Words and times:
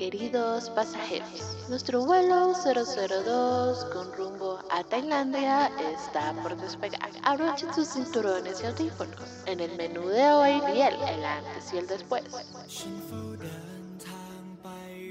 Queridos 0.00 0.70
pasajeros, 0.70 1.58
nuestro 1.68 2.06
vuelo 2.06 2.54
002 2.54 3.84
con 3.92 4.10
rumbo 4.14 4.58
a 4.70 4.82
Tailandia 4.82 5.70
está 5.94 6.32
por 6.42 6.56
despegar. 6.56 7.10
Abrochen 7.22 7.70
sus 7.74 7.86
cinturones 7.86 8.62
y 8.62 8.66
audífonos. 8.66 9.44
En 9.44 9.60
el 9.60 9.76
menú 9.76 10.08
de 10.08 10.24
hoy, 10.30 10.52
Biel, 10.72 10.94
el 11.06 11.22
antes 11.22 11.74
y 11.74 11.76
el 11.76 11.86
después. 11.86 12.24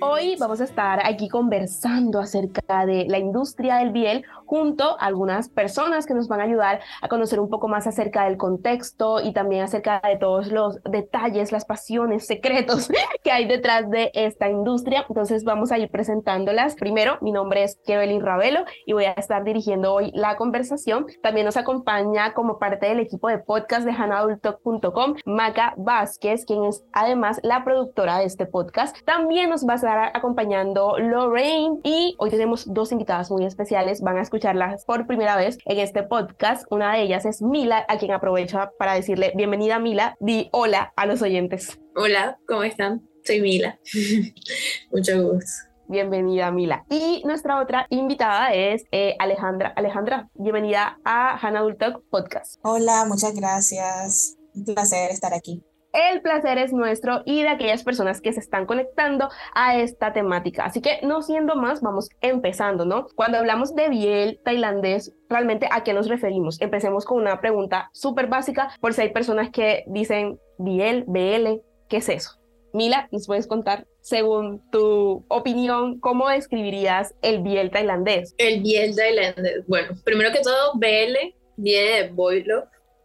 Hoy 0.01 0.35
vamos 0.39 0.59
a 0.59 0.63
estar 0.63 1.05
aquí 1.05 1.29
conversando 1.29 2.19
acerca 2.19 2.87
de 2.87 3.05
la 3.07 3.19
industria 3.19 3.75
del 3.75 3.91
biel 3.91 4.25
junto 4.49 4.99
a 4.99 5.05
algunas 5.05 5.47
personas 5.47 6.07
que 6.07 6.15
nos 6.15 6.27
van 6.27 6.41
a 6.41 6.45
ayudar 6.45 6.79
a 7.03 7.07
conocer 7.07 7.39
un 7.39 7.49
poco 7.49 7.67
más 7.67 7.85
acerca 7.85 8.25
del 8.25 8.37
contexto 8.37 9.21
y 9.21 9.31
también 9.31 9.61
acerca 9.61 10.01
de 10.03 10.17
todos 10.17 10.47
los 10.51 10.81
detalles, 10.89 11.51
las 11.51 11.65
pasiones, 11.65 12.25
secretos 12.25 12.89
que 13.23 13.31
hay 13.31 13.47
detrás 13.47 13.91
de 13.91 14.09
esta 14.15 14.49
industria. 14.49 15.05
Entonces 15.07 15.43
vamos 15.43 15.71
a 15.71 15.77
ir 15.77 15.91
presentándolas. 15.91 16.73
Primero, 16.73 17.19
mi 17.21 17.31
nombre 17.31 17.63
es 17.63 17.79
Kevin 17.85 18.21
Ravelo 18.21 18.65
y 18.87 18.93
voy 18.93 19.05
a 19.05 19.11
estar 19.11 19.43
dirigiendo 19.43 19.93
hoy 19.93 20.09
la 20.15 20.35
conversación. 20.35 21.05
También 21.21 21.45
nos 21.45 21.55
acompaña 21.55 22.33
como 22.33 22.57
parte 22.57 22.87
del 22.87 23.01
equipo 23.01 23.27
de 23.27 23.37
podcast 23.37 23.85
de 23.85 23.91
hanadultalk.com 23.91 25.13
Maca 25.25 25.75
Vázquez, 25.77 26.43
quien 26.45 26.63
es 26.63 26.83
además 26.91 27.39
la 27.43 27.63
productora 27.63 28.17
de 28.17 28.25
este 28.25 28.47
podcast. 28.47 28.97
También 29.05 29.51
nos 29.51 29.67
va 29.67 29.75
a 29.75 30.11
acompañando 30.15 30.97
Lorraine 30.97 31.79
y 31.83 32.15
hoy 32.17 32.31
tenemos 32.31 32.73
dos 32.73 32.91
invitadas 32.91 33.29
muy 33.29 33.45
especiales. 33.45 34.01
Van 34.01 34.17
a 34.17 34.21
escucharlas 34.39 34.85
por 34.85 35.05
primera 35.05 35.35
vez 35.35 35.57
en 35.65 35.79
este 35.79 36.03
podcast. 36.03 36.65
Una 36.69 36.93
de 36.93 37.01
ellas 37.01 37.25
es 37.25 37.41
Mila, 37.41 37.85
a 37.89 37.97
quien 37.97 38.11
aprovecho 38.11 38.57
para 38.79 38.93
decirle 38.93 39.33
bienvenida 39.35 39.79
Mila. 39.79 40.15
Di 40.21 40.47
hola 40.53 40.93
a 40.95 41.05
los 41.05 41.21
oyentes. 41.21 41.77
Hola, 41.93 42.39
¿cómo 42.47 42.63
están? 42.63 43.05
Soy 43.25 43.41
Mila. 43.41 43.77
Mucho 44.91 45.21
gusto. 45.23 45.51
Bienvenida, 45.89 46.51
Mila. 46.51 46.85
Y 46.89 47.21
nuestra 47.25 47.59
otra 47.59 47.85
invitada 47.89 48.53
es 48.53 48.85
eh, 48.91 49.15
Alejandra. 49.19 49.73
Alejandra, 49.75 50.29
bienvenida 50.35 50.99
a 51.03 51.35
Hannah 51.35 51.75
Talk 51.75 52.01
Podcast. 52.09 52.59
Hola, 52.63 53.03
muchas 53.07 53.35
gracias. 53.35 54.37
Un 54.53 54.63
placer 54.63 55.11
estar 55.11 55.33
aquí. 55.33 55.63
El 55.93 56.21
placer 56.21 56.57
es 56.57 56.71
nuestro 56.71 57.23
y 57.25 57.41
de 57.41 57.49
aquellas 57.49 57.83
personas 57.83 58.21
que 58.21 58.31
se 58.31 58.39
están 58.39 58.65
conectando 58.65 59.29
a 59.53 59.77
esta 59.77 60.13
temática. 60.13 60.65
Así 60.65 60.81
que 60.81 60.99
no 61.03 61.21
siendo 61.21 61.55
más, 61.55 61.81
vamos 61.81 62.09
empezando, 62.21 62.85
¿no? 62.85 63.07
Cuando 63.15 63.37
hablamos 63.37 63.75
de 63.75 63.89
biel 63.89 64.39
tailandés, 64.43 65.13
realmente 65.29 65.67
a 65.71 65.83
qué 65.83 65.93
nos 65.93 66.07
referimos. 66.07 66.61
Empecemos 66.61 67.05
con 67.05 67.17
una 67.17 67.41
pregunta 67.41 67.89
súper 67.93 68.27
básica, 68.27 68.69
por 68.79 68.93
si 68.93 69.01
hay 69.01 69.09
personas 69.09 69.49
que 69.49 69.83
dicen 69.87 70.39
biel, 70.59 71.05
BL, 71.07 71.61
¿qué 71.87 71.97
es 71.97 72.09
eso? 72.09 72.39
Mila, 72.71 73.07
¿nos 73.11 73.25
puedes 73.25 73.47
contar, 73.47 73.87
según 74.01 74.61
tu 74.69 75.25
opinión, 75.27 75.99
cómo 75.99 76.29
describirías 76.29 77.15
el 77.23 77.41
biel 77.41 77.71
tailandés? 77.71 78.35
El 78.37 78.61
biel 78.61 78.95
tailandés, 78.95 79.65
bueno, 79.67 79.95
primero 80.03 80.31
que 80.31 80.41
todo, 80.41 80.73
BL 80.75 81.33
viene 81.57 82.03
de 82.03 82.09
boy 82.09 82.45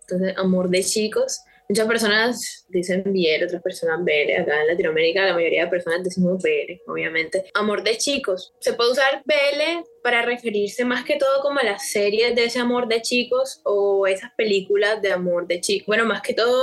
entonces 0.06 0.36
amor 0.36 0.68
de 0.68 0.82
chicos. 0.82 1.40
Muchas 1.68 1.86
personas 1.86 2.66
dicen 2.68 3.02
BL, 3.04 3.44
otras 3.44 3.62
personas 3.62 4.04
BL. 4.04 4.32
Acá 4.38 4.60
en 4.60 4.66
Latinoamérica 4.68 5.24
la 5.24 5.34
mayoría 5.34 5.64
de 5.64 5.70
personas 5.70 6.02
decimos 6.02 6.42
BL, 6.42 6.82
obviamente. 6.86 7.44
Amor 7.54 7.82
de 7.82 7.96
chicos. 7.96 8.52
Se 8.60 8.74
puede 8.74 8.92
usar 8.92 9.22
BL 9.24 9.84
para 10.04 10.20
referirse 10.20 10.84
más 10.84 11.02
que 11.02 11.16
todo 11.16 11.40
como 11.40 11.60
a 11.60 11.64
las 11.64 11.88
series 11.88 12.34
de 12.34 12.44
ese 12.44 12.58
amor 12.58 12.88
de 12.88 13.00
chicos 13.00 13.62
o 13.64 14.06
esas 14.06 14.32
películas 14.36 15.00
de 15.00 15.10
amor 15.10 15.46
de 15.46 15.62
chicos. 15.62 15.86
Bueno, 15.86 16.04
más 16.04 16.20
que 16.20 16.34
todo, 16.34 16.62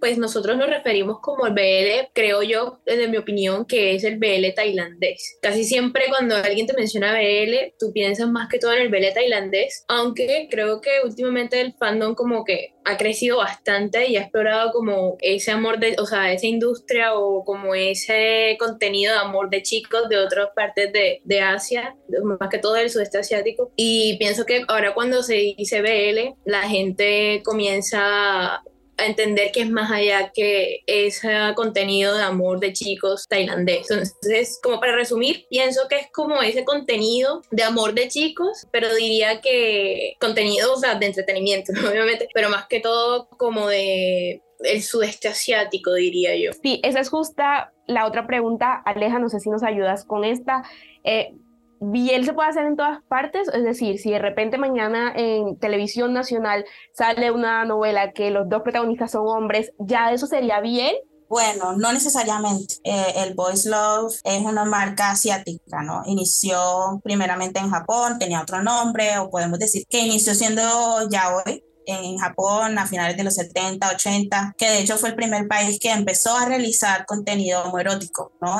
pues 0.00 0.16
nosotros 0.16 0.56
nos 0.56 0.70
referimos 0.70 1.18
como 1.20 1.46
el 1.46 1.52
BL, 1.52 2.10
creo 2.14 2.42
yo, 2.42 2.80
desde 2.86 3.06
mi 3.06 3.18
opinión, 3.18 3.66
que 3.66 3.94
es 3.94 4.02
el 4.04 4.18
BL 4.18 4.54
tailandés. 4.56 5.38
Casi 5.42 5.64
siempre 5.64 6.04
cuando 6.08 6.36
alguien 6.36 6.66
te 6.66 6.72
menciona 6.72 7.12
BL, 7.12 7.74
tú 7.78 7.92
piensas 7.92 8.28
más 8.30 8.48
que 8.48 8.58
todo 8.58 8.72
en 8.72 8.80
el 8.80 8.88
BL 8.88 9.12
tailandés, 9.12 9.84
aunque 9.86 10.48
creo 10.50 10.80
que 10.80 10.90
últimamente 11.04 11.60
el 11.60 11.74
fandom 11.74 12.14
como 12.14 12.46
que 12.46 12.70
ha 12.84 12.96
crecido 12.96 13.38
bastante 13.38 14.08
y 14.08 14.16
ha 14.16 14.22
explorado 14.22 14.70
como 14.72 15.16
ese 15.20 15.50
amor 15.50 15.78
de, 15.78 15.96
o 15.98 16.06
sea, 16.06 16.32
esa 16.32 16.46
industria 16.46 17.14
o 17.14 17.44
como 17.44 17.74
ese 17.74 18.56
contenido 18.58 19.14
de 19.14 19.20
amor 19.20 19.50
de 19.50 19.62
chicos 19.62 20.08
de 20.08 20.18
otras 20.18 20.48
partes 20.54 20.92
de, 20.92 21.20
de 21.24 21.40
Asia, 21.40 21.96
más 22.22 22.48
que 22.54 22.60
todo 22.60 22.76
el 22.76 22.90
sudeste 22.90 23.18
asiático. 23.18 23.72
Y 23.76 24.16
pienso 24.18 24.44
que 24.44 24.64
ahora 24.68 24.94
cuando 24.94 25.22
se 25.22 25.54
dice 25.56 25.82
BL, 25.82 26.36
la 26.44 26.62
gente 26.62 27.42
comienza 27.44 28.62
a 28.96 29.06
entender 29.06 29.50
que 29.52 29.62
es 29.62 29.70
más 29.70 29.90
allá 29.90 30.30
que 30.32 30.82
ese 30.86 31.28
contenido 31.56 32.16
de 32.16 32.22
amor 32.22 32.60
de 32.60 32.72
chicos 32.72 33.26
tailandés. 33.28 33.90
Entonces, 33.90 34.60
como 34.62 34.78
para 34.78 34.94
resumir, 34.94 35.46
pienso 35.50 35.88
que 35.88 35.96
es 35.96 36.06
como 36.12 36.40
ese 36.42 36.64
contenido 36.64 37.42
de 37.50 37.64
amor 37.64 37.94
de 37.94 38.08
chicos, 38.08 38.66
pero 38.70 38.94
diría 38.94 39.40
que 39.40 40.14
contenido, 40.20 40.74
o 40.74 40.76
sea, 40.76 40.94
de 40.94 41.06
entretenimiento, 41.06 41.72
obviamente, 41.90 42.28
pero 42.32 42.50
más 42.50 42.66
que 42.68 42.80
todo 42.80 43.28
como 43.30 43.68
de 43.68 44.42
el 44.60 44.82
sudeste 44.82 45.28
asiático, 45.28 45.92
diría 45.94 46.36
yo. 46.36 46.52
Sí, 46.62 46.80
esa 46.84 47.00
es 47.00 47.08
justa 47.08 47.72
la 47.86 48.06
otra 48.06 48.26
pregunta. 48.26 48.74
Aleja, 48.84 49.18
no 49.18 49.28
sé 49.28 49.40
si 49.40 49.50
nos 49.50 49.62
ayudas 49.62 50.04
con 50.04 50.24
esta. 50.24 50.62
Eh, 51.02 51.34
Biel 51.80 52.24
se 52.24 52.32
puede 52.32 52.48
hacer 52.48 52.66
en 52.66 52.76
todas 52.76 53.02
partes, 53.08 53.48
es 53.48 53.64
decir, 53.64 53.98
si 53.98 54.10
de 54.10 54.18
repente 54.18 54.58
mañana 54.58 55.12
en 55.14 55.58
televisión 55.58 56.12
nacional 56.12 56.64
sale 56.92 57.30
una 57.30 57.64
novela 57.64 58.12
que 58.12 58.30
los 58.30 58.48
dos 58.48 58.62
protagonistas 58.62 59.10
son 59.10 59.26
hombres, 59.26 59.72
¿ya 59.78 60.12
eso 60.12 60.26
sería 60.26 60.60
Biel? 60.60 60.96
Bueno, 61.28 61.76
no 61.76 61.92
necesariamente. 61.92 62.76
Eh, 62.84 63.12
el 63.16 63.34
Boys 63.34 63.64
Love 63.66 64.14
es 64.22 64.42
una 64.42 64.64
marca 64.64 65.10
asiática, 65.10 65.82
¿no? 65.82 66.02
Inició 66.06 67.00
primeramente 67.02 67.58
en 67.58 67.70
Japón, 67.70 68.18
tenía 68.18 68.42
otro 68.42 68.62
nombre, 68.62 69.18
o 69.18 69.30
podemos 69.30 69.58
decir 69.58 69.84
que 69.88 70.00
inició 70.00 70.34
siendo 70.34 70.62
yaoi, 71.08 71.63
en 71.86 72.16
Japón 72.18 72.78
a 72.78 72.86
finales 72.86 73.16
de 73.16 73.24
los 73.24 73.34
70, 73.34 73.88
80, 73.90 74.54
que 74.56 74.68
de 74.68 74.80
hecho 74.80 74.96
fue 74.96 75.10
el 75.10 75.14
primer 75.14 75.48
país 75.48 75.78
que 75.80 75.90
empezó 75.90 76.36
a 76.36 76.46
realizar 76.46 77.06
contenido 77.06 77.62
homoerótico, 77.64 78.32
¿no? 78.40 78.58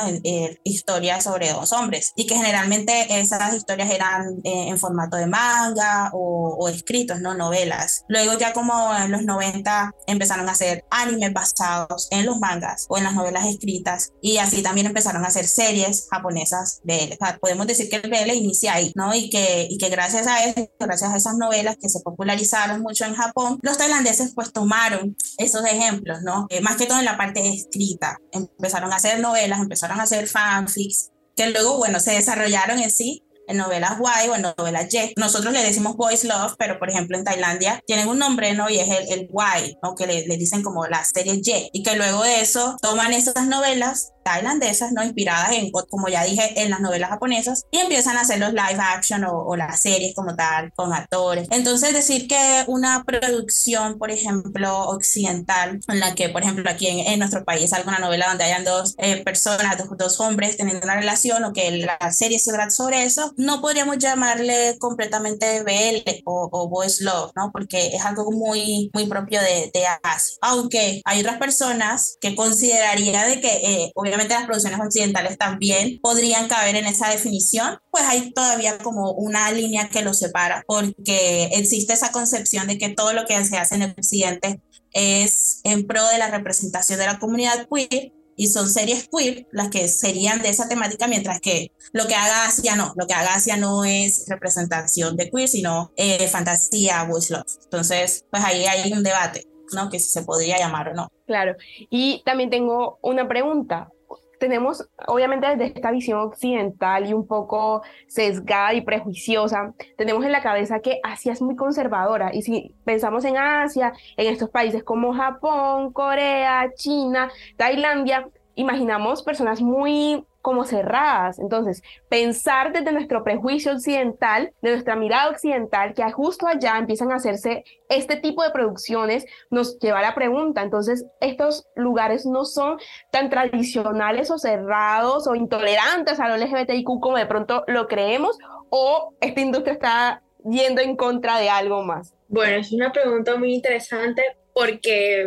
historias 0.64 1.24
sobre 1.24 1.50
dos 1.50 1.72
hombres 1.72 2.12
y 2.16 2.26
que 2.26 2.36
generalmente 2.36 3.20
esas 3.20 3.54
historias 3.54 3.90
eran 3.90 4.40
eh, 4.44 4.68
en 4.68 4.78
formato 4.78 5.16
de 5.16 5.26
manga 5.26 6.10
o, 6.12 6.68
escritos, 6.68 7.20
¿no? 7.20 7.34
Novelas. 7.34 8.04
Luego 8.08 8.38
ya 8.38 8.52
como 8.52 8.94
en 8.96 9.10
los 9.10 9.22
90 9.22 9.92
empezaron 10.06 10.48
a 10.48 10.52
hacer 10.52 10.84
animes 10.90 11.32
basados 11.32 12.08
en 12.10 12.24
los 12.24 12.38
mangas 12.38 12.86
o 12.88 12.96
en 12.96 13.04
las 13.04 13.14
novelas 13.14 13.46
escritas 13.46 14.12
y 14.22 14.38
así 14.38 14.62
también 14.62 14.86
empezaron 14.86 15.24
a 15.24 15.28
hacer 15.28 15.46
series 15.46 16.06
japonesas 16.10 16.80
de 16.84 17.04
él. 17.04 17.18
podemos 17.40 17.66
decir 17.66 17.88
que 17.88 17.96
el 17.96 18.10
BL 18.10 18.34
inicia 18.34 18.74
ahí, 18.74 18.92
¿no? 18.94 19.14
Y 19.14 19.30
que, 19.30 19.66
y 19.68 19.78
que 19.78 19.88
gracias 19.90 20.26
a 20.26 20.44
eso, 20.44 20.68
gracias 20.78 21.12
a 21.12 21.16
esas 21.16 21.36
novelas 21.36 21.76
que 21.80 21.88
se 21.88 22.00
popularizaron 22.00 22.80
mucho 22.80 23.04
en 23.04 23.13
Japón, 23.14 23.58
los 23.62 23.78
tailandeses 23.78 24.32
pues 24.34 24.52
tomaron 24.52 25.16
esos 25.38 25.64
ejemplos, 25.64 26.22
¿no? 26.22 26.47
Eh, 26.50 26.60
más 26.60 26.76
que 26.76 26.86
todo 26.86 26.98
en 26.98 27.04
la 27.04 27.16
parte 27.16 27.48
escrita. 27.52 28.19
Empezaron 28.32 28.92
a 28.92 28.97
hacer 28.97 29.20
novelas, 29.20 29.60
empezaron 29.60 30.00
a 30.00 30.04
hacer 30.04 30.28
fanfics, 30.28 31.10
que 31.36 31.50
luego, 31.50 31.78
bueno, 31.78 31.98
se 32.00 32.12
desarrollaron 32.12 32.78
en 32.78 32.91
sí 32.91 33.23
en 33.47 33.56
novelas 33.56 33.99
Y 34.25 34.28
o 34.28 34.34
en 34.34 34.43
novelas 34.43 34.93
Y. 34.93 35.15
Nosotros 35.16 35.53
le 35.53 35.62
decimos 35.62 35.97
Boys 35.97 36.25
Love, 36.25 36.55
pero 36.59 36.78
por 36.78 36.91
ejemplo 36.91 37.16
en 37.16 37.25
Tailandia 37.25 37.81
tienen 37.87 38.09
un 38.09 38.19
nombre, 38.19 38.55
¿no? 38.55 38.71
Y 38.71 38.78
es 38.78 38.88
el, 38.88 39.12
el 39.12 39.28
Y, 39.31 39.77
¿no? 39.82 39.94
Que 39.94 40.06
le, 40.06 40.27
le, 40.27 40.37
dicen 40.37 40.62
como 40.62 40.87
la 40.87 41.05
serie 41.05 41.41
Y. 41.43 41.71
Y 41.72 41.82
que 41.82 41.97
luego 41.97 42.22
de 42.22 42.41
eso 42.41 42.77
toman 42.81 43.12
esas 43.12 43.47
novelas 43.47 44.15
tailandesas, 44.25 44.91
¿no? 44.93 45.05
Inspiradas 45.05 45.53
en, 45.53 45.71
como 45.71 46.09
ya 46.09 46.25
dije, 46.25 46.62
en 46.62 46.71
las 46.71 46.81
novelas 46.81 47.10
japonesas 47.10 47.66
y 47.71 47.78
empiezan 47.78 48.16
a 48.16 48.22
hacer 48.22 48.41
los 48.41 48.53
live 48.53 48.78
action 48.81 49.25
o, 49.25 49.55
las 49.55 49.81
series 49.81 50.15
como 50.15 50.34
tal, 50.34 50.72
con 50.75 50.93
actores. 50.93 51.47
Entonces, 51.50 51.93
decir 51.93 52.26
que 52.26 52.65
una 52.66 53.05
producción, 53.05 53.99
por 53.99 54.11
ejemplo, 54.11 54.88
occidental, 54.88 55.78
en 55.87 56.00
la 56.00 56.15
que, 56.15 56.31
por 56.31 56.43
ejemplo, 56.43 56.69
aquí 56.69 56.88
en, 56.88 57.19
nuestro 57.19 57.44
país 57.44 57.73
alguna 57.73 57.99
novela 57.99 58.29
donde 58.29 58.44
hayan 58.44 58.64
dos 58.64 58.94
eh, 58.99 59.23
personas, 59.23 59.76
dos, 59.97 60.20
hombres 60.20 60.56
teniendo 60.56 60.85
una 60.85 60.97
relación 60.97 61.44
o 61.44 61.52
que 61.52 61.70
la 61.70 62.11
serie 62.11 62.38
se 62.38 62.52
trata 62.52 62.70
sobre 62.70 63.05
eso, 63.05 63.33
no 63.36 63.60
podríamos 63.60 63.98
llamarle 63.98 64.76
completamente 64.78 65.62
BL 65.62 66.22
o, 66.25 66.48
o 66.50 66.69
Boys 66.69 67.00
Love, 67.00 67.32
¿no? 67.36 67.50
Porque 67.52 67.88
es 67.88 68.04
algo 68.04 68.31
muy, 68.32 68.90
muy 68.94 69.06
propio 69.06 69.40
de, 69.40 69.70
de 69.72 69.86
Asia. 70.02 70.36
Aunque 70.40 71.02
hay 71.04 71.20
otras 71.20 71.38
personas 71.38 72.16
que 72.20 72.34
consideraría 72.34 73.25
de 73.26 73.40
que, 73.40 73.48
eh, 73.48 73.92
obviamente, 73.94 74.14
obviamente 74.14 74.34
las 74.34 74.46
producciones 74.46 74.81
occidentales 74.81 75.38
también 75.38 75.98
podrían 76.00 76.46
caber 76.48 76.76
en 76.76 76.86
esa 76.86 77.08
definición, 77.08 77.78
pues 77.90 78.04
hay 78.04 78.32
todavía 78.32 78.78
como 78.78 79.10
una 79.12 79.50
línea 79.50 79.88
que 79.88 80.02
los 80.02 80.19
separa, 80.19 80.62
porque 80.66 81.46
existe 81.52 81.92
esa 81.92 82.12
concepción 82.12 82.69
de 82.69 82.78
que 82.78 82.90
todo 82.90 83.12
lo 83.12 83.26
que 83.26 83.44
se 83.44 83.56
hace 83.56 83.75
en 83.75 83.82
el 83.82 83.94
occidente 83.98 84.60
es 84.92 85.60
en 85.64 85.87
pro 85.87 86.06
de 86.06 86.19
la 86.19 86.28
representación 86.28 87.00
de 87.00 87.06
la 87.06 87.19
comunidad 87.19 87.66
queer 87.69 88.12
y 88.36 88.48
son 88.48 88.69
series 88.69 89.08
queer 89.08 89.46
las 89.52 89.69
que 89.69 89.88
serían 89.88 90.42
de 90.42 90.48
esa 90.48 90.69
temática, 90.69 91.06
mientras 91.08 91.40
que 91.40 91.72
lo 91.92 92.06
que 92.06 92.14
haga 92.14 92.46
Asia 92.46 92.76
no, 92.76 92.92
lo 92.96 93.06
que 93.06 93.14
haga 93.14 93.34
Asia 93.34 93.56
no 93.56 93.84
es 93.84 94.25
representación 94.28 95.16
de 95.16 95.31
queer, 95.31 95.48
sino 95.48 95.92
eh, 95.96 96.26
fantasía, 96.28 97.06
wish 97.10 97.31
love. 97.31 97.46
Entonces, 97.64 98.25
pues 98.31 98.44
ahí 98.44 98.64
hay 98.66 98.92
un 98.92 99.02
debate, 99.02 99.46
¿no? 99.75 99.88
Que 99.88 99.98
si 99.98 100.10
se 100.10 100.22
podría 100.22 100.58
llamar 100.58 100.88
o 100.88 100.94
no. 100.94 101.08
Claro, 101.26 101.56
y 101.90 102.22
también 102.25 102.50
tengo 102.50 102.98
una 103.02 103.26
pregunta 103.26 103.90
tenemos, 104.38 104.88
obviamente 105.06 105.46
desde 105.46 105.66
esta 105.66 105.90
visión 105.90 106.19
occidental 106.20 107.06
y 107.06 107.14
un 107.14 107.26
poco 107.26 107.82
sesgada 108.06 108.75
y 108.75 108.81
prejuiciosa, 108.81 109.75
tenemos 109.96 110.25
en 110.25 110.32
la 110.32 110.42
cabeza 110.42 110.81
que 110.81 111.00
Asia 111.02 111.32
es 111.32 111.42
muy 111.42 111.56
conservadora. 111.56 112.34
Y 112.34 112.42
si 112.42 112.75
pensamos 112.84 113.25
en 113.25 113.36
Asia, 113.36 113.92
en 114.16 114.32
estos 114.32 114.50
países 114.50 114.82
como 114.82 115.14
Japón, 115.14 115.92
Corea, 115.92 116.70
China, 116.75 117.31
Tailandia, 117.56 118.28
imaginamos 118.54 119.22
personas 119.22 119.60
muy 119.60 120.24
como 120.44 120.64
cerradas. 120.64 121.38
Entonces, 121.38 121.82
pensar 122.10 122.72
desde 122.72 122.92
nuestro 122.92 123.24
prejuicio 123.24 123.72
occidental, 123.72 124.52
de 124.60 124.72
nuestra 124.72 124.94
mirada 124.94 125.30
occidental, 125.30 125.94
que 125.94 126.02
justo 126.12 126.46
allá 126.46 126.76
empiezan 126.76 127.12
a 127.12 127.16
hacerse 127.16 127.64
este 127.88 128.16
tipo 128.16 128.42
de 128.42 128.50
producciones, 128.50 129.24
nos 129.50 129.78
lleva 129.78 130.00
a 130.00 130.02
la 130.02 130.14
pregunta, 130.14 130.62
entonces, 130.62 131.06
¿estos 131.20 131.66
lugares 131.74 132.26
no 132.26 132.44
son 132.44 132.78
tan 133.10 133.30
tradicionales 133.30 134.30
o 134.30 134.38
cerrados 134.38 135.26
o 135.26 135.34
intolerantes 135.34 136.20
a 136.20 136.28
lo 136.28 136.36
LGBTIQ 136.36 137.00
como 137.00 137.16
de 137.16 137.26
pronto 137.26 137.64
lo 137.66 137.88
creemos? 137.88 138.38
¿O 138.68 139.14
esta 139.20 139.40
industria 139.40 139.72
está 139.72 140.22
yendo 140.44 140.82
en 140.82 140.94
contra 140.96 141.38
de 141.38 141.48
algo 141.48 141.82
más? 141.82 142.14
Bueno, 142.28 142.56
es 142.56 142.70
una 142.70 142.92
pregunta 142.92 143.36
muy 143.36 143.54
interesante 143.54 144.22
porque 144.52 145.26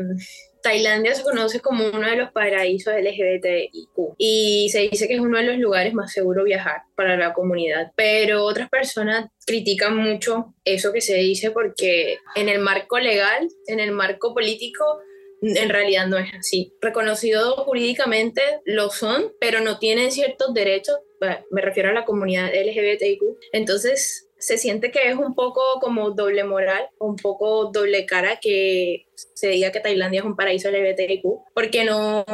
Tailandia 0.62 1.15
se 1.15 1.24
conoce 1.24 1.59
como 1.59 1.88
uno 1.88 2.09
de 2.09 2.15
los 2.15 2.31
paraísos 2.31 2.94
LGBTIQ 2.94 4.15
y 4.18 4.69
se 4.71 4.89
dice 4.89 5.07
que 5.07 5.15
es 5.15 5.19
uno 5.19 5.38
de 5.38 5.45
los 5.45 5.57
lugares 5.57 5.94
más 5.94 6.12
seguros 6.12 6.45
viajar 6.45 6.81
para 6.95 7.18
la 7.18 7.33
comunidad, 7.33 7.92
pero 7.95 8.44
otras 8.44 8.69
personas 8.69 9.30
critican 9.45 9.95
mucho 9.95 10.54
eso 10.65 10.92
que 10.92 11.01
se 11.01 11.15
dice 11.15 11.51
porque 11.51 12.18
en 12.36 12.50
el 12.50 12.59
marco 12.59 13.00
legal, 13.00 13.48
en 13.68 13.80
el 13.80 13.92
marco 13.92 14.33
político, 14.33 14.83
en 15.42 15.69
realidad 15.69 16.07
no 16.07 16.18
es 16.18 16.33
así. 16.33 16.74
Reconocido 16.81 17.56
jurídicamente 17.57 18.42
lo 18.65 18.89
son, 18.89 19.33
pero 19.39 19.62
no 19.62 19.77
tienen 19.77 20.12
ciertos 20.12 20.53
derechos, 20.53 20.98
me 21.51 21.62
refiero 21.62 21.89
a 21.89 21.94
la 21.94 22.06
comunidad 22.06 22.50
LGBTIQ. 22.53 23.21
Entonces, 23.51 24.26
se 24.39 24.57
siente 24.57 24.92
que 24.92 25.10
es 25.10 25.16
un 25.16 25.36
poco 25.36 25.62
como 25.81 26.12
doble 26.12 26.44
moral, 26.44 26.89
un 27.00 27.16
poco 27.16 27.72
doble 27.72 28.06
cara 28.06 28.39
que 28.39 29.07
se 29.34 29.48
diga 29.50 29.72
que 29.72 29.80
Tailandia 29.80 30.19
es 30.19 30.25
un 30.25 30.36
paraíso 30.36 30.69
LGBTIQ, 30.69 31.24
porque 31.54 31.86
no, 31.86 32.25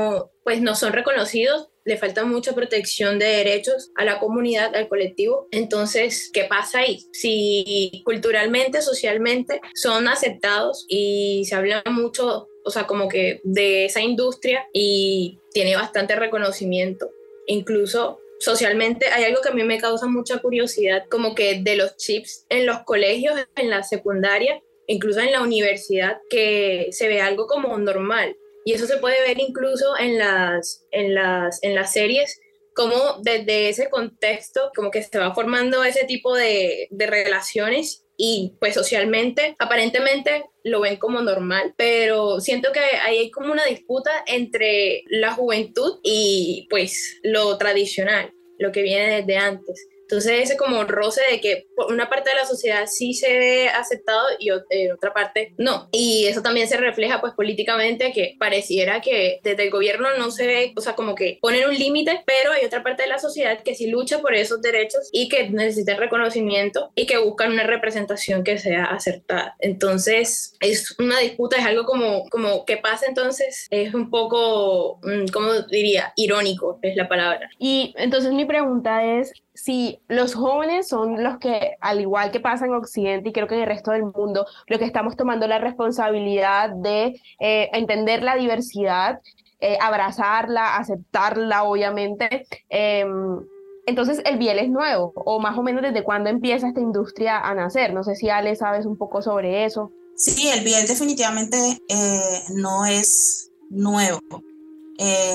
pues 0.43 0.61
no 0.61 0.75
son 0.75 0.93
reconocidos, 0.93 1.69
le 1.85 1.97
falta 1.97 2.25
mucha 2.25 2.53
protección 2.53 3.19
de 3.19 3.25
derechos 3.25 3.91
a 3.95 4.05
la 4.05 4.19
comunidad, 4.19 4.75
al 4.75 4.87
colectivo. 4.87 5.47
Entonces, 5.51 6.29
¿qué 6.33 6.45
pasa 6.45 6.79
ahí? 6.79 6.99
Si 7.11 8.01
culturalmente, 8.05 8.81
socialmente 8.81 9.61
son 9.75 10.07
aceptados 10.07 10.85
y 10.87 11.45
se 11.45 11.55
habla 11.55 11.83
mucho, 11.85 12.47
o 12.63 12.69
sea, 12.69 12.87
como 12.87 13.07
que 13.09 13.41
de 13.43 13.85
esa 13.85 14.01
industria 14.01 14.65
y 14.73 15.39
tiene 15.51 15.75
bastante 15.75 16.15
reconocimiento. 16.15 17.11
Incluso 17.47 18.19
socialmente 18.43 19.07
hay 19.07 19.23
algo 19.23 19.41
que 19.41 19.49
a 19.49 19.53
mí 19.53 19.63
me 19.63 19.79
causa 19.79 20.07
mucha 20.07 20.39
curiosidad, 20.39 21.05
como 21.09 21.33
que 21.33 21.61
de 21.61 21.75
los 21.75 21.95
chips 21.95 22.45
en 22.49 22.65
los 22.65 22.83
colegios, 22.83 23.35
en 23.55 23.69
la 23.69 23.83
secundaria, 23.83 24.61
incluso 24.87 25.21
en 25.21 25.31
la 25.31 25.41
universidad, 25.41 26.17
que 26.29 26.89
se 26.91 27.07
ve 27.07 27.21
algo 27.21 27.47
como 27.47 27.77
normal. 27.77 28.35
Y 28.65 28.73
eso 28.73 28.85
se 28.85 28.97
puede 28.97 29.21
ver 29.21 29.39
incluso 29.39 29.97
en 29.97 30.17
las, 30.17 30.85
en 30.91 31.15
las, 31.15 31.63
en 31.63 31.73
las 31.75 31.93
series, 31.93 32.39
como 32.75 33.19
desde 33.21 33.69
ese 33.69 33.89
contexto, 33.89 34.71
como 34.75 34.91
que 34.91 35.03
se 35.03 35.19
va 35.19 35.33
formando 35.33 35.83
ese 35.83 36.05
tipo 36.05 36.35
de, 36.35 36.87
de 36.89 37.07
relaciones 37.07 38.02
y 38.17 38.55
pues 38.59 38.73
socialmente 38.75 39.55
aparentemente 39.59 40.45
lo 40.63 40.81
ven 40.81 40.97
como 40.97 41.21
normal, 41.21 41.73
pero 41.77 42.39
siento 42.39 42.71
que 42.71 42.79
ahí 42.79 43.17
hay 43.17 43.31
como 43.31 43.51
una 43.51 43.65
disputa 43.65 44.11
entre 44.27 45.03
la 45.07 45.33
juventud 45.33 45.99
y 46.03 46.67
pues 46.69 47.19
lo 47.23 47.57
tradicional, 47.57 48.31
lo 48.59 48.71
que 48.71 48.81
viene 48.81 49.21
desde 49.21 49.37
antes. 49.37 49.87
Entonces 50.03 50.41
ese 50.43 50.57
como 50.57 50.83
roce 50.83 51.21
de 51.29 51.41
que 51.41 51.67
una 51.89 52.09
parte 52.09 52.29
de 52.29 52.35
la 52.35 52.45
sociedad 52.45 52.85
sí 52.87 53.13
se 53.13 53.37
ve 53.37 53.69
aceptado 53.69 54.27
y 54.39 54.49
en 54.69 54.91
otra 54.91 55.13
parte 55.13 55.53
no. 55.57 55.89
Y 55.91 56.25
eso 56.25 56.41
también 56.41 56.67
se 56.67 56.77
refleja 56.77 57.21
pues 57.21 57.33
políticamente 57.33 58.11
que 58.13 58.35
pareciera 58.39 59.01
que 59.01 59.39
desde 59.43 59.63
el 59.63 59.71
gobierno 59.71 60.09
no 60.17 60.31
se 60.31 60.47
ve, 60.47 60.73
o 60.75 60.81
sea, 60.81 60.95
como 60.95 61.15
que 61.15 61.39
ponen 61.41 61.67
un 61.67 61.75
límite, 61.75 62.21
pero 62.25 62.51
hay 62.51 62.65
otra 62.65 62.83
parte 62.83 63.03
de 63.03 63.09
la 63.09 63.19
sociedad 63.19 63.61
que 63.61 63.75
sí 63.75 63.87
lucha 63.87 64.19
por 64.19 64.33
esos 64.33 64.61
derechos 64.61 65.09
y 65.11 65.29
que 65.29 65.49
necesita 65.49 65.95
reconocimiento 65.95 66.91
y 66.95 67.05
que 67.05 67.17
buscan 67.17 67.51
una 67.51 67.63
representación 67.63 68.43
que 68.43 68.57
sea 68.57 68.85
acertada. 68.85 69.55
Entonces 69.59 70.55
es 70.59 70.95
una 70.99 71.19
disputa, 71.19 71.57
es 71.57 71.65
algo 71.65 71.85
como, 71.85 72.27
como 72.29 72.65
que 72.65 72.77
pasa 72.77 73.05
entonces, 73.07 73.67
es 73.69 73.93
un 73.93 74.09
poco, 74.09 74.99
mm, 75.03 75.27
¿cómo 75.31 75.53
diría? 75.69 76.13
Irónico 76.15 76.79
es 76.81 76.95
la 76.95 77.07
palabra. 77.07 77.49
Y 77.57 77.93
entonces 77.97 78.31
mi 78.31 78.45
pregunta 78.45 79.03
es, 79.19 79.33
si 79.53 79.99
los 80.07 80.33
jóvenes 80.33 80.87
son 80.87 81.23
los 81.23 81.37
que, 81.37 81.75
al 81.79 82.01
igual 82.01 82.31
que 82.31 82.39
pasa 82.39 82.65
en 82.65 82.73
Occidente 82.73 83.29
y 83.29 83.33
creo 83.33 83.47
que 83.47 83.55
en 83.55 83.61
el 83.61 83.67
resto 83.67 83.91
del 83.91 84.03
mundo, 84.03 84.45
lo 84.67 84.79
que 84.79 84.85
estamos 84.85 85.15
tomando 85.15 85.47
la 85.47 85.59
responsabilidad 85.59 86.71
de 86.71 87.21
eh, 87.39 87.69
entender 87.73 88.23
la 88.23 88.35
diversidad, 88.35 89.21
eh, 89.59 89.77
abrazarla, 89.79 90.77
aceptarla, 90.77 91.63
obviamente. 91.63 92.47
Em, 92.69 93.39
entonces, 93.85 94.21
el 94.25 94.37
biel 94.37 94.59
es 94.59 94.69
nuevo, 94.69 95.13
o 95.15 95.39
más 95.39 95.57
o 95.57 95.61
menos 95.61 95.83
desde 95.83 96.03
cuándo 96.03 96.29
empieza 96.29 96.67
esta 96.67 96.81
industria 96.81 97.39
a 97.39 97.53
nacer. 97.53 97.93
No 97.93 98.03
sé 98.03 98.15
si 98.15 98.29
Ale 98.29 98.55
sabes 98.55 98.85
un 98.85 98.97
poco 98.97 99.21
sobre 99.21 99.65
eso. 99.65 99.91
Sí, 100.15 100.47
el 100.47 100.63
biel 100.63 100.87
definitivamente 100.87 101.57
eh, 101.89 102.41
no 102.55 102.85
es 102.85 103.51
nuevo. 103.69 104.19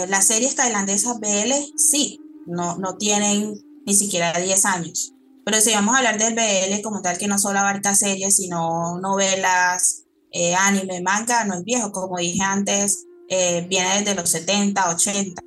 las 0.08 0.26
series 0.26 0.56
tailandesas 0.56 1.20
BL 1.20 1.52
sí, 1.76 2.20
no, 2.46 2.76
no 2.78 2.96
tienen 2.96 3.67
ni 3.88 3.94
siquiera 3.94 4.32
10 4.34 4.66
años. 4.66 5.14
Pero 5.46 5.62
si 5.62 5.72
vamos 5.72 5.94
a 5.94 5.98
hablar 5.98 6.18
del 6.18 6.34
BL 6.34 6.82
como 6.82 7.00
tal, 7.00 7.16
que 7.16 7.26
no 7.26 7.38
solo 7.38 7.58
abarca 7.58 7.94
series, 7.94 8.36
sino 8.36 9.00
novelas, 9.00 10.04
eh, 10.30 10.54
anime, 10.54 11.00
manga, 11.00 11.44
no 11.46 11.54
es 11.54 11.64
viejo, 11.64 11.90
como 11.90 12.18
dije 12.18 12.42
antes, 12.42 13.06
eh, 13.30 13.64
viene 13.66 14.00
desde 14.00 14.14
los 14.14 14.28
70, 14.28 14.90
80. 14.90 15.42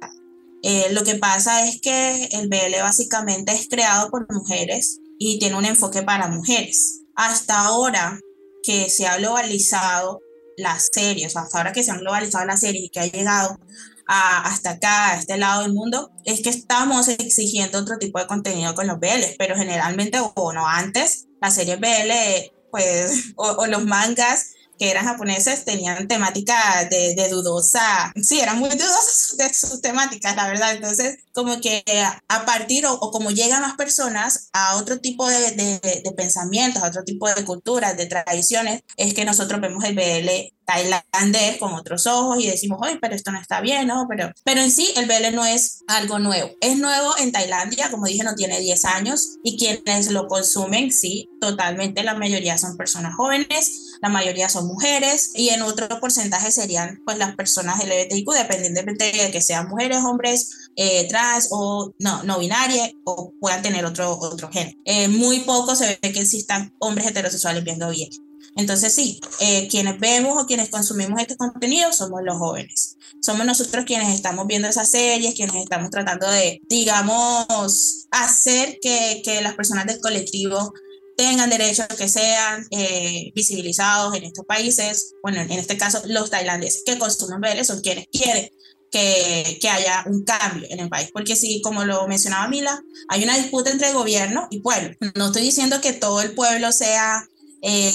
Eh, 0.63 0.87
lo 0.91 1.03
que 1.03 1.15
pasa 1.15 1.67
es 1.67 1.79
que 1.81 2.29
el 2.31 2.49
BL 2.49 2.81
básicamente 2.81 3.51
es 3.51 3.67
creado 3.69 4.09
por 4.09 4.31
mujeres 4.33 4.99
y 5.19 5.37
tiene 5.37 5.55
un 5.55 5.65
enfoque 5.65 6.01
para 6.01 6.27
mujeres. 6.27 7.01
Hasta 7.15 7.59
ahora 7.59 8.19
que 8.63 8.89
se 8.89 9.05
ha 9.05 9.17
globalizado 9.17 10.19
las 10.57 10.89
series, 10.91 11.37
hasta 11.37 11.59
ahora 11.59 11.73
que 11.73 11.83
se 11.83 11.91
han 11.91 11.99
globalizado 11.99 12.45
las 12.45 12.61
series 12.61 12.85
y 12.85 12.89
que 12.89 13.01
ha 13.01 13.05
llegado 13.05 13.59
hasta 14.07 14.71
acá, 14.71 15.11
a 15.11 15.17
este 15.17 15.37
lado 15.37 15.63
del 15.63 15.73
mundo, 15.73 16.11
es 16.25 16.41
que 16.41 16.49
estamos 16.49 17.07
exigiendo 17.07 17.79
otro 17.79 17.97
tipo 17.97 18.19
de 18.19 18.27
contenido 18.27 18.75
con 18.75 18.87
los 18.87 18.99
BL, 18.99 19.35
pero 19.37 19.55
generalmente, 19.55 20.19
o 20.19 20.53
no 20.53 20.67
antes, 20.67 21.27
las 21.41 21.55
series 21.55 21.79
BL, 21.79 22.51
pues, 22.71 23.33
o, 23.35 23.65
los 23.67 23.85
mangas 23.85 24.53
que 24.79 24.89
eran 24.89 25.05
japoneses 25.05 25.63
tenían 25.63 26.07
temática 26.07 26.87
de, 26.89 27.13
de, 27.13 27.29
dudosa, 27.29 28.11
sí, 28.19 28.39
eran 28.39 28.57
muy 28.57 28.69
dudosas 28.71 29.35
de 29.37 29.53
sus 29.53 29.79
temáticas, 29.79 30.35
la 30.35 30.47
verdad. 30.47 30.73
Entonces, 30.73 31.19
como 31.33 31.61
que 31.61 31.83
a 32.27 32.45
partir 32.45 32.87
o, 32.87 32.99
como 33.11 33.29
llegan 33.29 33.61
más 33.61 33.75
personas 33.75 34.49
a 34.53 34.77
otro 34.77 34.99
tipo 34.99 35.27
de, 35.29 35.51
de, 35.51 36.01
de, 36.03 36.11
pensamientos, 36.13 36.81
a 36.81 36.87
otro 36.87 37.03
tipo 37.03 37.29
de 37.29 37.45
culturas, 37.45 37.95
de 37.95 38.07
tradiciones, 38.07 38.81
es 38.97 39.13
que 39.13 39.23
nosotros 39.23 39.61
vemos 39.61 39.83
el 39.83 39.95
BL 39.95 40.51
tailandés 40.71 41.57
con 41.57 41.73
otros 41.73 42.07
ojos 42.07 42.39
y 42.39 42.47
decimos, 42.47 42.79
oye, 42.81 42.97
pero 43.01 43.15
esto 43.15 43.31
no 43.31 43.39
está 43.39 43.61
bien, 43.61 43.87
¿no? 43.87 44.05
Pero, 44.09 44.31
pero 44.43 44.61
en 44.61 44.71
sí 44.71 44.87
el 44.95 45.05
BL 45.05 45.35
no 45.35 45.45
es 45.45 45.83
algo 45.87 46.19
nuevo. 46.19 46.51
Es 46.61 46.77
nuevo 46.77 47.17
en 47.17 47.31
Tailandia, 47.31 47.89
como 47.91 48.05
dije, 48.05 48.23
no 48.23 48.35
tiene 48.35 48.59
10 48.59 48.85
años 48.85 49.37
y 49.43 49.57
quienes 49.57 50.11
lo 50.11 50.27
consumen, 50.27 50.91
sí, 50.91 51.29
totalmente, 51.39 52.03
la 52.03 52.15
mayoría 52.15 52.57
son 52.57 52.77
personas 52.77 53.15
jóvenes, 53.15 53.97
la 54.01 54.09
mayoría 54.09 54.49
son 54.49 54.67
mujeres 54.67 55.31
y 55.35 55.49
en 55.49 55.61
otro 55.61 55.87
porcentaje 55.99 56.51
serían 56.51 57.01
pues 57.05 57.17
las 57.17 57.35
personas 57.35 57.83
LGBTIQ, 57.83 58.31
dependientemente 58.33 59.11
de 59.11 59.31
que 59.31 59.41
sean 59.41 59.67
mujeres, 59.67 59.99
hombres, 60.03 60.69
eh, 60.75 61.07
trans 61.09 61.49
o 61.51 61.93
no, 61.99 62.23
no 62.23 62.39
binaria 62.39 62.89
o 63.03 63.33
puedan 63.39 63.61
tener 63.61 63.85
otro, 63.85 64.17
otro 64.17 64.49
género. 64.51 64.77
Eh, 64.85 65.07
muy 65.09 65.41
poco 65.41 65.75
se 65.75 65.99
ve 66.01 66.11
que 66.11 66.21
existan 66.21 66.73
hombres 66.79 67.07
heterosexuales 67.07 67.63
viendo 67.63 67.89
bien. 67.89 68.09
Entonces 68.55 68.93
sí, 68.93 69.19
eh, 69.39 69.67
quienes 69.69 69.99
vemos 69.99 70.41
o 70.41 70.45
quienes 70.45 70.69
consumimos 70.69 71.21
este 71.21 71.37
contenido 71.37 71.91
somos 71.93 72.21
los 72.23 72.37
jóvenes. 72.37 72.97
Somos 73.21 73.45
nosotros 73.45 73.85
quienes 73.85 74.13
estamos 74.13 74.47
viendo 74.47 74.67
esas 74.67 74.89
series, 74.89 75.35
quienes 75.35 75.55
estamos 75.55 75.89
tratando 75.89 76.29
de, 76.29 76.59
digamos, 76.67 78.07
hacer 78.11 78.77
que, 78.81 79.21
que 79.23 79.41
las 79.41 79.53
personas 79.53 79.85
del 79.85 79.99
colectivo 79.99 80.73
tengan 81.15 81.49
derechos 81.49 81.85
que 81.97 82.09
sean 82.09 82.65
eh, 82.71 83.31
visibilizados 83.35 84.15
en 84.15 84.23
estos 84.23 84.45
países, 84.45 85.13
bueno, 85.21 85.41
en 85.41 85.51
este 85.51 85.77
caso 85.77 86.01
los 86.05 86.29
tailandeses 86.29 86.83
que 86.85 86.97
consumen 86.97 87.41
BL 87.41 87.63
son 87.63 87.81
quienes 87.81 88.07
quieren 88.11 88.49
que, 88.89 89.57
que, 89.61 89.69
haya 89.69 90.03
un 90.07 90.23
cambio 90.23 90.67
en 90.69 90.79
el 90.79 90.89
país. 90.89 91.09
Porque 91.13 91.35
sí, 91.35 91.61
como 91.63 91.85
lo 91.85 92.07
mencionaba 92.07 92.49
Mila, 92.49 92.81
hay 93.07 93.23
una 93.23 93.37
disputa 93.37 93.71
entre 93.71 93.93
gobierno 93.93 94.47
y 94.51 94.59
pueblo. 94.59 94.95
No 95.15 95.27
estoy 95.27 95.43
diciendo 95.43 95.79
que 95.79 95.93
todo 95.93 96.21
el 96.21 96.33
pueblo 96.33 96.71
sea 96.73 97.25
eh, 97.61 97.91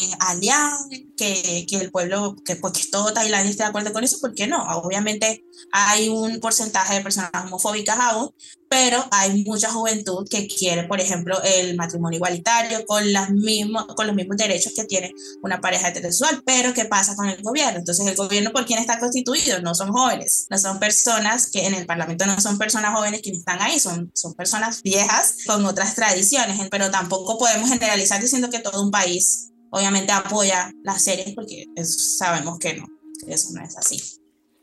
que, 1.16 1.66
que, 1.68 1.76
el 1.76 1.90
pueblo, 1.90 2.36
que, 2.44 2.56
pues, 2.56 2.72
que 2.74 2.86
todo 2.90 3.12
Tailandia 3.12 3.50
esté 3.50 3.62
de 3.64 3.68
acuerdo 3.68 3.92
con 3.92 4.04
eso, 4.04 4.18
¿por 4.20 4.34
qué 4.34 4.46
no? 4.46 4.62
Obviamente 4.78 5.44
hay 5.72 6.08
un 6.08 6.40
porcentaje 6.40 6.94
de 6.94 7.00
personas 7.00 7.30
homofóbicas 7.44 7.98
aún, 7.98 8.30
pero 8.68 9.04
hay 9.10 9.44
mucha 9.44 9.70
juventud 9.70 10.26
que 10.28 10.46
quiere, 10.46 10.84
por 10.84 11.00
ejemplo, 11.00 11.40
el 11.42 11.76
matrimonio 11.76 12.16
igualitario 12.16 12.84
con, 12.84 13.12
las 13.12 13.30
mismos, 13.30 13.86
con 13.96 14.06
los 14.06 14.14
mismos 14.14 14.36
derechos 14.36 14.72
que 14.74 14.84
tiene 14.84 15.12
una 15.42 15.60
pareja 15.60 15.88
heterosexual, 15.88 16.42
pero 16.44 16.74
¿qué 16.74 16.84
pasa 16.84 17.16
con 17.16 17.28
el 17.28 17.42
gobierno? 17.42 17.78
Entonces, 17.78 18.06
el 18.06 18.16
gobierno, 18.16 18.52
¿por 18.52 18.66
quién 18.66 18.78
está 18.78 18.98
constituido? 18.98 19.60
No 19.60 19.74
son 19.74 19.92
jóvenes, 19.92 20.46
no 20.50 20.58
son 20.58 20.78
personas 20.78 21.50
que 21.50 21.66
en 21.66 21.74
el 21.74 21.86
Parlamento 21.86 22.26
no 22.26 22.40
son 22.40 22.58
personas 22.58 22.94
jóvenes 22.94 23.20
quienes 23.20 23.40
están 23.40 23.60
ahí, 23.62 23.80
son, 23.80 24.10
son 24.14 24.34
personas 24.34 24.82
viejas 24.82 25.38
con 25.46 25.64
otras 25.64 25.94
tradiciones, 25.94 26.60
pero 26.70 26.90
tampoco 26.90 27.38
podemos 27.38 27.68
generalizar 27.68 28.20
diciendo 28.20 28.50
que 28.50 28.58
todo 28.58 28.82
un 28.82 28.90
país 28.90 29.52
obviamente 29.70 30.12
apoya 30.12 30.70
las 30.82 31.02
series 31.02 31.34
porque 31.34 31.64
sabemos 31.84 32.58
que 32.58 32.74
no, 32.74 32.86
eso 33.26 33.48
no 33.54 33.62
es 33.62 33.76
así. 33.76 34.00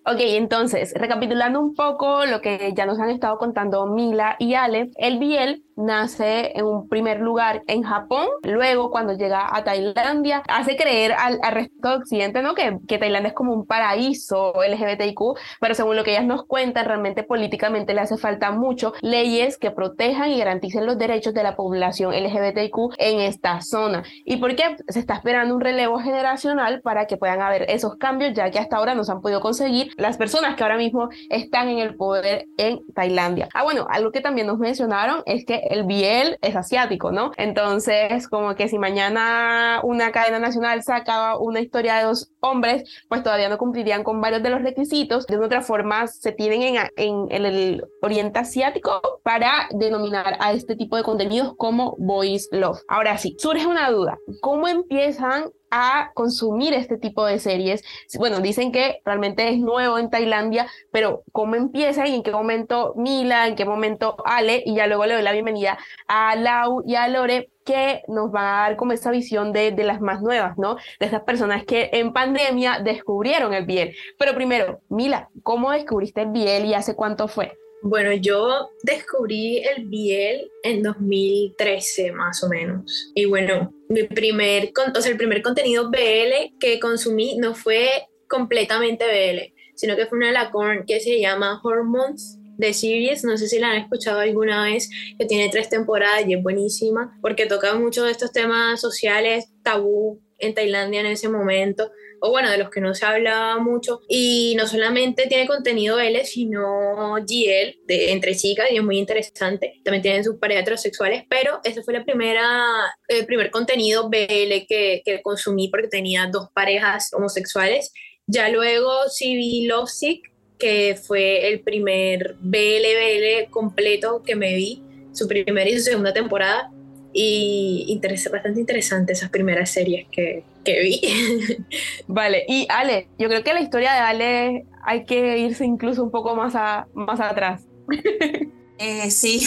Ok, 0.06 0.18
entonces, 0.20 0.92
recapitulando 0.96 1.62
un 1.62 1.76
poco 1.76 2.26
lo 2.26 2.42
que 2.42 2.74
ya 2.76 2.86
nos 2.86 3.00
han 3.00 3.10
estado 3.10 3.38
contando 3.38 3.86
Mila 3.86 4.36
y 4.38 4.54
Ale, 4.54 4.92
el 4.98 5.18
Biel 5.18 5.64
nace 5.76 6.58
en 6.58 6.66
un 6.66 6.88
primer 6.88 7.20
lugar 7.20 7.64
en 7.68 7.84
Japón, 7.84 8.28
luego 8.44 8.92
cuando 8.92 9.14
llega 9.14 9.56
a 9.56 9.64
Tailandia, 9.64 10.44
hace 10.48 10.76
creer 10.76 11.14
al, 11.14 11.40
resto 11.52 11.90
de 11.90 11.96
Occidente 11.96 12.42
¿no? 12.42 12.56
que, 12.56 12.78
que, 12.88 12.98
Tailandia 12.98 13.30
es 13.30 13.36
como 13.36 13.54
un 13.54 13.66
paraíso 13.66 14.54
LGBTIQ, 14.56 15.20
pero 15.60 15.76
según 15.76 15.96
lo 15.96 16.04
que 16.04 16.12
ellas 16.12 16.26
nos 16.26 16.46
cuentan, 16.46 16.86
realmente 16.86 17.24
políticamente 17.24 17.94
le 17.94 18.02
hace 18.02 18.18
falta 18.18 18.52
mucho 18.52 18.94
leyes 19.02 19.58
que 19.58 19.72
protejan 19.72 20.32
y 20.32 20.40
garanticen 20.40 20.86
los 20.86 20.98
derechos 20.98 21.34
de 21.34 21.44
la 21.44 21.56
población 21.56 22.14
LGBTIQ 22.14 22.76
en 22.98 23.20
esta 23.22 23.62
zona. 23.62 24.04
¿Y 24.26 24.38
por 24.38 24.56
qué? 24.56 24.76
Se 24.88 25.00
está 25.00 25.16
esperando 25.16 25.56
un 25.56 25.62
relevo 25.62 26.00
generacional 26.00 26.82
para 26.82 27.06
que 27.06 27.18
puedan 27.18 27.42
haber 27.42 27.70
esos 27.70 27.96
cambios, 27.96 28.34
ya 28.34 28.50
que 28.52 28.60
hasta 28.60 28.78
ahora 28.78 28.96
no 28.96 29.04
se 29.04 29.12
han 29.12 29.22
podido 29.22 29.42
conseguir 29.42 29.92
las 29.98 30.18
personas 30.18 30.56
que 30.56 30.64
ahora 30.64 30.78
mismo 30.78 31.10
están 31.30 31.70
en 31.70 31.80
el 31.80 31.96
poder 31.96 32.48
en 32.58 32.82
Tailandia. 32.94 33.50
Ah, 33.54 33.64
bueno, 33.64 33.88
algo 33.90 34.12
que 34.12 34.22
también 34.22 34.48
nos 34.48 34.60
mencionaron 34.60 35.24
es 35.26 35.46
que 35.46 35.63
el 35.70 35.84
Biel 35.84 36.38
es 36.42 36.56
asiático, 36.56 37.12
¿no? 37.12 37.32
Entonces, 37.38 38.28
como 38.28 38.56
que 38.56 38.68
si 38.68 38.78
mañana 38.78 39.80
una 39.84 40.12
cadena 40.12 40.40
nacional 40.40 40.84
sacaba 40.84 41.38
una 41.40 41.60
historia 41.60 41.96
de 41.96 42.04
dos 42.06 42.32
hombres, 42.42 42.84
pues 43.10 43.24
todavía 43.24 43.50
no 43.50 43.58
cumplirían 43.58 44.04
con 44.04 44.22
varios 44.22 44.44
de 44.44 44.50
los 44.50 44.62
requisitos. 44.62 45.26
De 45.28 45.38
otra 45.38 45.62
forma, 45.62 46.08
se 46.08 46.32
tienen 46.32 46.62
en, 46.62 47.28
en, 47.30 47.46
el 47.46 47.86
oriente 48.02 48.40
asiático 48.40 49.02
para 49.24 49.68
denominar 49.72 50.38
a 50.40 50.54
este 50.54 50.76
tipo 50.76 50.98
de 50.98 51.04
contenidos 51.04 51.54
como 51.58 51.96
boys 51.98 52.50
love. 52.52 52.80
Ahora 52.88 53.18
sí, 53.18 53.36
surge 53.40 53.66
una 53.66 53.90
duda. 53.90 54.18
¿Cómo 54.42 54.68
empiezan 54.68 55.52
a 55.76 56.12
consumir 56.14 56.76
este 56.76 57.00
tipo 57.00 57.26
de 57.26 57.40
series. 57.40 57.84
Bueno, 58.20 58.42
dicen 58.42 58.72
que 58.72 59.02
realmente 59.04 59.50
es 59.50 59.58
nuevo 59.58 59.98
en 59.98 60.12
Tailandia, 60.12 60.68
pero 60.92 61.24
¿cómo 61.32 61.56
empieza 61.56 62.08
y 62.08 62.14
en 62.14 62.22
qué 62.22 62.32
momento 62.32 62.94
Mila, 62.96 63.48
en 63.48 63.56
qué 63.56 63.66
momento 63.66 64.16
Ale? 64.24 64.62
Y 64.68 64.76
ya 64.76 64.86
luego 64.86 65.08
le 65.08 65.16
doy 65.16 65.24
la 65.24 65.32
bienvenida 65.32 65.80
a 66.08 66.36
Lau 66.36 66.84
y 66.86 66.94
a 66.94 67.08
Lore 67.08 67.50
que 67.66 68.04
nos 68.08 68.32
van 68.32 68.46
a 68.46 68.58
dar 68.60 68.76
como 68.76 68.92
esa 68.92 69.10
visión 69.10 69.52
de, 69.52 69.72
de 69.72 69.84
las 69.84 70.00
más 70.00 70.22
nuevas, 70.22 70.60
¿no? 70.60 70.76
De 71.00 71.08
esas 71.08 71.24
personas 71.24 71.66
que 71.66 71.90
en 71.94 72.14
pandemia 72.14 72.80
descubrieron 72.80 73.56
el 73.56 73.66
biel. 73.66 73.96
Pero 74.20 74.36
primero, 74.36 74.82
Mila, 74.90 75.30
¿cómo 75.42 75.72
descubriste 75.72 76.22
el 76.22 76.30
biel 76.30 76.66
y 76.66 76.76
hace 76.76 76.96
cuánto 76.96 77.28
fue? 77.28 77.58
Bueno, 77.86 78.14
yo 78.14 78.70
descubrí 78.84 79.58
el 79.58 79.88
Biel 79.88 80.50
en 80.64 80.82
2013 80.82 82.14
más 82.14 82.42
o 82.42 82.48
menos. 82.48 83.12
Y 83.14 83.26
bueno, 83.26 83.74
mi 83.90 84.04
primer, 84.04 84.72
o 84.96 85.02
sea, 85.02 85.12
el 85.12 85.18
primer 85.18 85.42
contenido 85.42 85.92
BL 85.92 86.58
que 86.62 86.80
consumí 86.80 87.38
no 87.38 87.54
fue 87.54 88.08
completamente 88.30 89.04
BL, 89.06 89.54
sino 89.76 89.98
que 89.98 90.06
fue 90.06 90.18
una 90.18 90.32
Lacorn 90.32 90.86
que 90.86 91.02
se 91.02 91.20
llama 91.20 91.60
Hormones 91.62 92.40
de 92.58 92.74
Series, 92.74 93.26
no 93.26 93.38
sé 93.38 93.50
si 93.50 93.60
la 93.60 93.72
han 93.72 93.82
escuchado 93.82 94.20
alguna 94.20 94.64
vez, 94.64 94.90
que 95.20 95.26
tiene 95.26 95.50
tres 95.50 95.68
temporadas 95.68 96.24
y 96.26 96.36
es 96.36 96.42
buenísima, 96.42 97.20
porque 97.22 97.48
toca 97.48 97.76
mucho 97.76 98.06
de 98.06 98.12
estos 98.12 98.32
temas 98.32 98.80
sociales 98.80 99.52
tabú 99.62 100.22
en 100.44 100.54
Tailandia 100.54 101.02
en 101.02 101.08
ese 101.08 101.30
momento 101.30 101.92
o 102.26 102.30
bueno, 102.30 102.50
de 102.50 102.58
los 102.58 102.70
que 102.70 102.80
no 102.80 102.96
se 102.96 103.06
habla 103.06 103.58
mucho. 103.58 104.00
Y 104.08 104.56
no 104.56 104.66
solamente 104.66 105.28
tiene 105.28 105.46
contenido 105.46 106.00
L, 106.00 106.24
sino 106.24 107.16
GL, 107.16 107.82
de, 107.86 108.12
entre 108.14 108.34
chicas, 108.34 108.68
y 108.72 108.78
es 108.78 108.84
muy 108.84 108.98
interesante. 108.98 109.82
También 109.84 110.02
tienen 110.02 110.24
sus 110.24 110.38
parejas 110.38 110.62
heterosexuales, 110.62 111.26
pero 111.30 111.60
ese 111.66 111.84
fue 111.84 111.94
la 111.94 112.06
primera, 112.06 112.64
el 113.10 113.26
primer 113.26 113.52
contenido 113.52 114.10
BL 114.10 114.66
que, 114.70 115.02
que 115.04 115.22
consumí 115.22 115.68
porque 115.68 115.90
tenía 115.90 116.30
dos 116.32 116.48
parejas 116.54 117.12
homosexuales. 117.14 117.92
Ya 118.26 118.48
luego 118.48 118.90
sí 119.10 119.36
vi 119.36 119.66
Lovesick, 119.66 120.32
que 120.58 120.96
fue 120.96 121.50
el 121.50 121.60
primer 121.60 122.38
BL 122.40 123.50
completo 123.50 124.24
que 124.24 124.38
me 124.38 124.56
vi, 124.56 124.82
su 125.12 125.28
primera 125.28 125.70
y 125.70 125.78
su 125.78 125.84
segunda 125.84 126.14
temporada 126.14 126.72
y 127.14 127.86
interesa, 127.88 128.30
bastante 128.30 128.60
interesante 128.60 129.14
esas 129.14 129.30
primeras 129.30 129.70
series 129.70 130.08
que, 130.12 130.44
que 130.64 130.82
vi. 130.82 131.02
Vale, 132.08 132.46
y 132.48 132.66
Ale, 132.70 133.08
yo 133.20 133.28
creo 133.28 133.44
que 133.44 133.54
la 133.54 133.62
historia 133.62 133.94
de 133.94 134.00
Ale 134.00 134.66
hay 134.84 135.06
que 135.06 135.38
irse 135.38 135.66
incluso 135.66 136.04
un 136.04 136.12
poco 136.12 136.36
más, 136.36 136.56
a, 136.56 136.88
más 136.94 137.20
atrás. 137.20 137.64
Eh, 138.80 139.12
sí, 139.12 139.40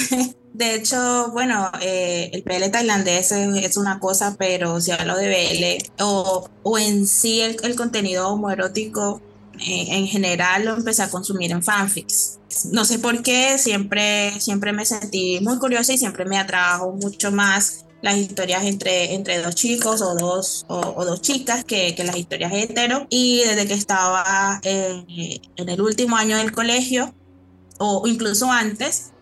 de 0.54 0.76
hecho, 0.76 1.30
bueno, 1.32 1.70
eh, 1.82 2.30
el 2.32 2.42
BL 2.42 2.70
tailandés 2.70 3.32
es, 3.32 3.76
una 3.76 3.98
cosa, 3.98 4.36
pero 4.38 4.80
si 4.80 4.92
hablo 4.92 5.16
de 5.16 5.28
BL 5.28 6.02
o, 6.02 6.48
o 6.62 6.78
en 6.78 7.06
sí 7.06 7.42
el, 7.42 7.56
el 7.64 7.74
contenido 7.74 8.28
homoerótico 8.28 9.20
eh, 9.58 9.86
en 9.88 10.06
general 10.06 10.64
lo 10.64 10.74
empecé 10.76 11.02
a 11.02 11.10
consumir 11.10 11.50
en 11.50 11.62
fanfics. 11.62 12.38
No 12.64 12.84
sé 12.84 12.98
por 12.98 13.22
qué, 13.22 13.58
siempre, 13.58 14.40
siempre 14.40 14.72
me 14.72 14.84
sentí 14.84 15.40
muy 15.40 15.58
curiosa 15.58 15.92
y 15.92 15.98
siempre 15.98 16.24
me 16.24 16.38
atrajo 16.38 16.92
mucho 16.92 17.30
más 17.30 17.84
las 18.02 18.16
historias 18.16 18.64
entre, 18.64 19.14
entre 19.14 19.42
dos 19.42 19.54
chicos 19.54 20.00
o 20.02 20.14
dos, 20.14 20.64
o, 20.68 21.04
dos 21.04 21.20
chicas 21.22 21.64
que, 21.64 21.94
que, 21.94 22.04
las 22.04 22.16
historias 22.16 22.52
hetero. 22.52 23.06
Y 23.10 23.42
desde 23.44 23.66
que 23.66 23.74
estaba 23.74 24.60
en 24.62 25.68
el 25.68 25.80
último 25.80 26.16
año 26.16 26.36
del 26.36 26.52
colegio, 26.52 27.14
o 27.78 28.06
incluso 28.06 28.50
antes, 28.50 29.12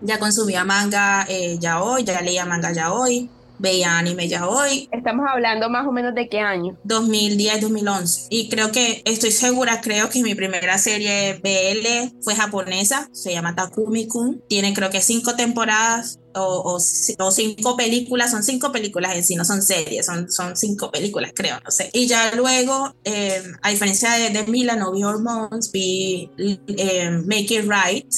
ya 0.00 0.18
consumía 0.18 0.64
manga 0.64 1.26
eh, 1.28 1.58
ya 1.60 1.82
hoy, 1.82 2.04
ya 2.04 2.20
leía 2.20 2.44
manga 2.44 2.72
ya 2.72 2.92
hoy 2.92 3.30
veía 3.62 3.96
anime 3.96 4.28
ya 4.28 4.48
hoy. 4.48 4.88
Estamos 4.90 5.24
hablando 5.30 5.70
más 5.70 5.86
o 5.86 5.92
menos 5.92 6.14
de 6.14 6.28
qué 6.28 6.40
año? 6.40 6.76
2010, 6.82 7.60
2011. 7.60 8.26
Y 8.28 8.48
creo 8.48 8.72
que, 8.72 9.02
estoy 9.06 9.30
segura, 9.30 9.80
creo 9.80 10.10
que 10.10 10.22
mi 10.22 10.34
primera 10.34 10.76
serie 10.78 11.34
BL 11.34 12.18
fue 12.22 12.34
japonesa, 12.34 13.08
se 13.12 13.32
llama 13.32 13.54
Takumi-kun. 13.54 14.42
Tiene 14.48 14.74
creo 14.74 14.90
que 14.90 15.00
cinco 15.00 15.36
temporadas 15.36 16.18
o, 16.34 16.74
o, 16.74 16.80
cinco 16.80 17.76
películas, 17.76 18.32
son 18.32 18.42
cinco 18.42 18.72
películas 18.72 19.14
en 19.14 19.24
sí, 19.24 19.36
no 19.36 19.44
son 19.44 19.62
series, 19.62 20.06
son, 20.06 20.30
son 20.30 20.56
cinco 20.56 20.90
películas, 20.90 21.30
creo, 21.34 21.58
no 21.64 21.70
sé. 21.70 21.88
Y 21.92 22.08
ya 22.08 22.34
luego, 22.34 22.96
eh, 23.04 23.42
a 23.62 23.70
diferencia 23.70 24.12
de, 24.12 24.30
de 24.30 24.44
Mila, 24.50 24.74
no 24.74 24.92
vi 24.92 25.04
Hormones, 25.04 25.70
vi 25.70 26.30
eh, 26.36 27.10
Make 27.10 27.54
It 27.54 27.68
Right. 27.68 28.12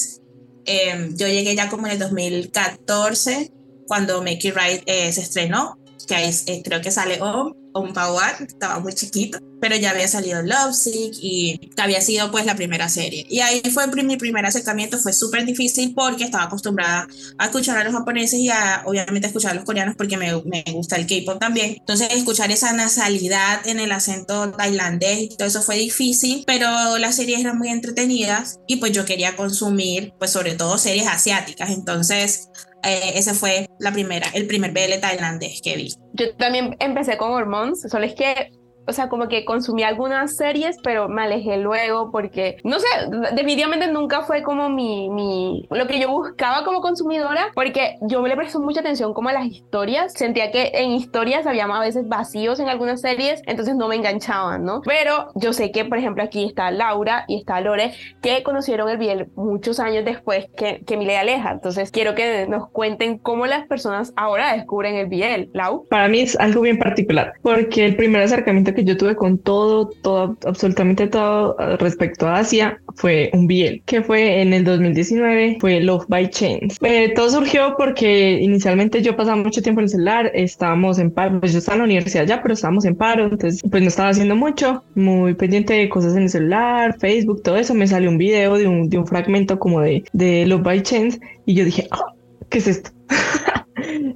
Eh, 0.65 1.09
yo 1.13 1.27
llegué 1.27 1.55
ya 1.55 1.69
como 1.69 1.85
en 1.85 1.93
el 1.93 1.99
2014 1.99 3.51
cuando 3.87 4.21
Make 4.21 4.47
It 4.47 4.55
Right 4.55 4.83
eh, 4.85 5.11
se 5.11 5.21
estrenó, 5.21 5.77
que 6.05 6.29
eh, 6.29 6.61
creo 6.63 6.81
que 6.81 6.91
sale 6.91 7.21
Om, 7.21 7.53
Om 7.73 7.93
Pawar, 7.93 8.41
estaba 8.41 8.79
muy 8.79 8.93
chiquito, 8.93 9.39
pero 9.59 9.75
ya 9.75 9.89
había 9.89 10.07
salido 10.07 10.41
Lovesick 10.41 11.13
y 11.19 11.57
que 11.75 11.81
había 11.81 11.99
sido 12.01 12.31
pues 12.31 12.45
la 12.45 12.55
primera 12.55 12.87
serie. 12.87 13.25
Y 13.29 13.39
ahí 13.39 13.61
fue 13.73 13.87
mi 13.87 14.15
primer 14.17 14.45
acercamiento, 14.45 14.97
fue 14.97 15.11
súper 15.11 15.45
difícil 15.45 15.93
porque 15.93 16.23
estaba 16.23 16.45
acostumbrada 16.45 17.07
a 17.37 17.45
escuchar 17.45 17.77
a 17.77 17.83
los 17.83 17.93
japoneses 17.93 18.39
y 18.39 18.49
a 18.49 18.83
obviamente 18.85 19.27
a 19.27 19.29
escuchar 19.29 19.51
a 19.51 19.55
los 19.55 19.65
coreanos 19.65 19.95
porque 19.95 20.17
me, 20.17 20.31
me 20.43 20.63
gusta 20.71 20.95
el 20.95 21.07
K-pop 21.07 21.39
también. 21.39 21.75
Entonces 21.79 22.09
escuchar 22.13 22.51
esa 22.51 22.71
nasalidad 22.73 23.65
en 23.67 23.79
el 23.79 23.91
acento 23.91 24.51
tailandés 24.51 25.19
y 25.19 25.29
todo 25.29 25.47
eso 25.47 25.61
fue 25.61 25.77
difícil, 25.77 26.43
pero 26.45 26.97
las 26.97 27.15
series 27.15 27.39
eran 27.39 27.57
muy 27.57 27.69
entretenidas 27.69 28.59
y 28.67 28.77
pues 28.77 28.91
yo 28.91 29.03
quería 29.05 29.35
consumir 29.35 30.13
pues 30.17 30.31
sobre 30.31 30.55
todo 30.55 30.77
series 30.77 31.07
asiáticas. 31.07 31.71
Entonces 31.71 32.49
eh, 32.85 33.13
ese 33.15 33.33
fue 33.33 33.67
la 33.79 33.91
primera, 33.91 34.27
el 34.33 34.47
primer 34.47 34.71
BL 34.71 34.99
tailandés 35.01 35.61
que 35.61 35.75
vi. 35.75 35.93
Yo 36.13 36.35
también 36.35 36.75
empecé 36.79 37.17
con 37.17 37.31
Hormones, 37.31 37.81
solo 37.89 38.05
es 38.05 38.15
que 38.15 38.51
o 38.87 38.93
sea, 38.93 39.09
como 39.09 39.27
que 39.27 39.45
consumí 39.45 39.83
algunas 39.83 40.35
series, 40.35 40.77
pero 40.83 41.09
me 41.09 41.23
alejé 41.23 41.57
luego 41.57 42.11
porque, 42.11 42.57
no 42.63 42.79
sé, 42.79 42.87
definitivamente 43.33 43.87
nunca 43.87 44.21
fue 44.21 44.43
como 44.43 44.69
mi, 44.69 45.09
mi, 45.09 45.67
lo 45.71 45.87
que 45.87 45.99
yo 45.99 46.09
buscaba 46.09 46.63
como 46.63 46.81
consumidora, 46.81 47.47
porque 47.53 47.97
yo 48.01 48.21
me 48.21 48.29
le 48.29 48.35
presto 48.35 48.59
mucha 48.59 48.81
atención 48.81 49.13
como 49.13 49.29
a 49.29 49.33
las 49.33 49.45
historias, 49.45 50.13
sentía 50.13 50.51
que 50.51 50.71
en 50.73 50.91
historias 50.91 51.47
había 51.47 51.65
a 51.65 51.79
veces 51.79 52.07
vacíos 52.07 52.59
en 52.59 52.69
algunas 52.69 53.01
series, 53.01 53.41
entonces 53.47 53.75
no 53.75 53.87
me 53.87 53.95
enganchaban, 53.95 54.63
¿no? 54.63 54.81
Pero 54.85 55.31
yo 55.35 55.51
sé 55.51 55.71
que, 55.71 55.83
por 55.83 55.97
ejemplo, 55.97 56.23
aquí 56.23 56.45
está 56.45 56.69
Laura 56.69 57.25
y 57.27 57.39
está 57.39 57.59
Lore, 57.59 57.93
que 58.21 58.43
conocieron 58.43 58.87
el 58.89 58.97
Biel 58.97 59.29
muchos 59.35 59.79
años 59.79 60.05
después 60.05 60.45
que, 60.55 60.83
que 60.85 60.95
Mile 60.95 61.17
Aleja, 61.17 61.51
entonces 61.51 61.89
quiero 61.89 62.13
que 62.13 62.45
nos 62.47 62.69
cuenten 62.69 63.17
cómo 63.17 63.47
las 63.47 63.65
personas 63.67 64.13
ahora 64.15 64.53
descubren 64.53 64.95
el 64.95 65.07
Biel. 65.07 65.49
Lau. 65.53 65.87
Para 65.89 66.07
mí 66.07 66.19
es 66.19 66.39
algo 66.39 66.61
bien 66.61 66.77
particular, 66.77 67.33
porque 67.41 67.85
el 67.85 67.95
primer 67.95 68.21
acercamiento 68.21 68.74
que 68.75 68.83
yo 68.83 68.97
tuve 68.97 69.15
con 69.15 69.37
todo, 69.37 69.89
todo, 70.01 70.37
absolutamente 70.45 71.07
todo 71.07 71.55
eh, 71.59 71.77
respecto 71.77 72.27
a 72.27 72.39
Asia 72.39 72.79
fue 72.95 73.29
un 73.33 73.47
Biel, 73.47 73.81
que 73.85 74.01
fue 74.01 74.41
en 74.41 74.53
el 74.53 74.63
2019, 74.63 75.57
fue 75.59 75.79
Love 75.81 76.05
by 76.07 76.29
Chance. 76.29 76.77
Eh, 76.81 77.13
todo 77.15 77.29
surgió 77.29 77.75
porque 77.77 78.39
inicialmente 78.41 79.01
yo 79.01 79.15
pasaba 79.15 79.35
mucho 79.37 79.61
tiempo 79.61 79.81
en 79.81 79.85
el 79.85 79.89
celular, 79.89 80.31
estábamos 80.33 80.99
en 80.99 81.11
paro, 81.11 81.39
pues 81.39 81.51
yo 81.51 81.59
estaba 81.59 81.75
en 81.75 81.79
la 81.79 81.85
universidad 81.85 82.25
ya, 82.25 82.41
pero 82.41 82.53
estábamos 82.53 82.85
en 82.85 82.95
paro, 82.95 83.25
entonces 83.25 83.61
pues 83.69 83.81
no 83.81 83.89
estaba 83.89 84.09
haciendo 84.09 84.35
mucho, 84.35 84.83
muy 84.95 85.33
pendiente 85.33 85.73
de 85.73 85.89
cosas 85.89 86.15
en 86.15 86.23
el 86.23 86.29
celular, 86.29 86.97
Facebook, 86.99 87.41
todo 87.43 87.57
eso, 87.57 87.73
me 87.73 87.87
salió 87.87 88.09
un 88.09 88.17
video 88.17 88.57
de 88.57 88.67
un, 88.67 88.89
de 88.89 88.97
un 88.97 89.07
fragmento 89.07 89.59
como 89.59 89.81
de, 89.81 90.03
de 90.13 90.45
Love 90.45 90.63
by 90.63 90.83
Chance 90.83 91.19
y 91.45 91.55
yo 91.55 91.65
dije, 91.65 91.87
oh, 91.91 92.13
¿qué 92.49 92.59
es 92.59 92.67
esto? 92.67 92.91